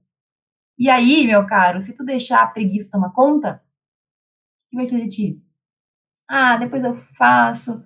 E 0.78 0.88
aí, 0.88 1.26
meu 1.26 1.46
caro, 1.46 1.82
se 1.82 1.94
tu 1.94 2.04
deixar 2.04 2.42
a 2.42 2.46
preguiça 2.46 2.90
tomar 2.90 3.10
conta, 3.12 3.62
o 4.66 4.70
que 4.70 4.76
vai 4.76 4.86
ser 4.88 5.00
de 5.02 5.08
ti? 5.08 5.42
Ah, 6.28 6.56
depois 6.56 6.84
eu 6.84 6.94
faço, 6.94 7.82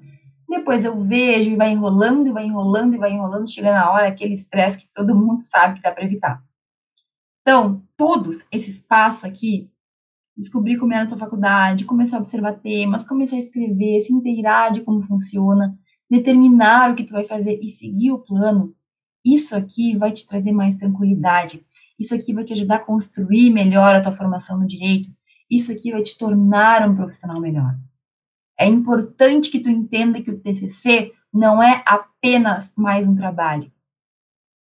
depois 0.48 0.84
eu 0.84 0.98
vejo 1.00 1.50
e 1.52 1.56
vai 1.56 1.72
enrolando, 1.72 2.28
e 2.28 2.32
vai 2.32 2.46
enrolando, 2.46 2.94
e 2.94 2.98
vai 2.98 3.12
enrolando, 3.12 3.50
chega 3.50 3.72
na 3.72 3.90
hora 3.90 4.08
aquele 4.08 4.34
estresse 4.34 4.78
que 4.78 4.92
todo 4.92 5.14
mundo 5.14 5.40
sabe 5.42 5.76
que 5.76 5.82
dá 5.82 5.92
para 5.92 6.04
evitar. 6.04 6.42
Então, 7.42 7.82
todos 7.96 8.46
esses 8.52 8.80
passos 8.80 9.24
aqui 9.24 9.70
descobrir 10.36 10.78
como 10.78 10.92
é 10.92 10.98
na 10.98 11.06
tua 11.06 11.18
faculdade, 11.18 11.86
começar 11.86 12.18
a 12.18 12.20
observar 12.20 12.60
temas, 12.60 13.04
começar 13.04 13.36
a 13.36 13.40
escrever, 13.40 14.02
se 14.02 14.12
inteirar 14.12 14.70
de 14.70 14.82
como 14.82 15.02
funciona, 15.02 15.76
determinar 16.10 16.92
o 16.92 16.94
que 16.94 17.04
tu 17.04 17.12
vai 17.12 17.24
fazer 17.24 17.58
e 17.62 17.68
seguir 17.68 18.12
o 18.12 18.18
plano, 18.18 18.74
isso 19.24 19.56
aqui 19.56 19.96
vai 19.96 20.12
te 20.12 20.26
trazer 20.26 20.52
mais 20.52 20.76
tranquilidade. 20.76 21.65
Isso 21.98 22.14
aqui 22.14 22.32
vai 22.32 22.44
te 22.44 22.52
ajudar 22.52 22.76
a 22.76 22.84
construir 22.84 23.50
melhor 23.50 23.94
a 23.94 24.00
tua 24.00 24.12
formação 24.12 24.58
no 24.58 24.66
direito. 24.66 25.10
Isso 25.50 25.72
aqui 25.72 25.92
vai 25.92 26.02
te 26.02 26.18
tornar 26.18 26.88
um 26.88 26.94
profissional 26.94 27.40
melhor. 27.40 27.76
É 28.58 28.66
importante 28.66 29.50
que 29.50 29.60
tu 29.60 29.68
entenda 29.68 30.22
que 30.22 30.30
o 30.30 30.38
TCC 30.38 31.12
não 31.32 31.62
é 31.62 31.82
apenas 31.86 32.72
mais 32.76 33.06
um 33.06 33.14
trabalho, 33.14 33.70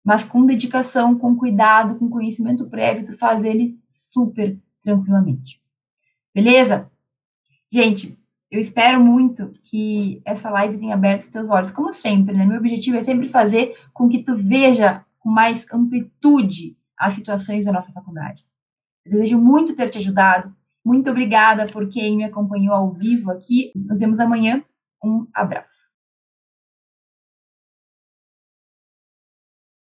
mas 0.03 0.23
com 0.23 0.45
dedicação, 0.45 1.17
com 1.17 1.35
cuidado, 1.35 1.95
com 1.95 2.09
conhecimento 2.09 2.69
prévio, 2.69 3.05
tu 3.05 3.17
faz 3.17 3.43
ele 3.43 3.79
super 3.87 4.57
tranquilamente. 4.81 5.61
Beleza? 6.33 6.91
Gente, 7.71 8.17
eu 8.51 8.59
espero 8.59 9.03
muito 9.03 9.51
que 9.69 10.21
essa 10.23 10.49
live 10.49 10.77
tenha 10.77 10.93
aberto 10.93 11.21
os 11.21 11.27
teus 11.27 11.49
olhos, 11.49 11.71
como 11.71 11.91
sempre, 11.91 12.35
né? 12.35 12.45
Meu 12.45 12.59
objetivo 12.59 12.97
é 12.97 13.03
sempre 13.03 13.27
fazer 13.27 13.75
com 13.93 14.07
que 14.07 14.23
tu 14.23 14.35
veja 14.35 15.03
com 15.19 15.29
mais 15.29 15.65
amplitude 15.73 16.77
as 16.97 17.13
situações 17.13 17.65
da 17.65 17.71
nossa 17.71 17.91
faculdade. 17.91 18.45
Eu 19.05 19.13
desejo 19.13 19.39
muito 19.39 19.75
ter 19.75 19.89
te 19.89 19.97
ajudado. 19.97 20.55
Muito 20.83 21.09
obrigada 21.09 21.67
por 21.67 21.89
quem 21.89 22.17
me 22.17 22.23
acompanhou 22.23 22.73
ao 22.75 22.91
vivo 22.91 23.31
aqui. 23.31 23.71
Nos 23.75 23.99
vemos 23.99 24.19
amanhã. 24.19 24.63
Um 25.03 25.27
abraço. 25.33 25.84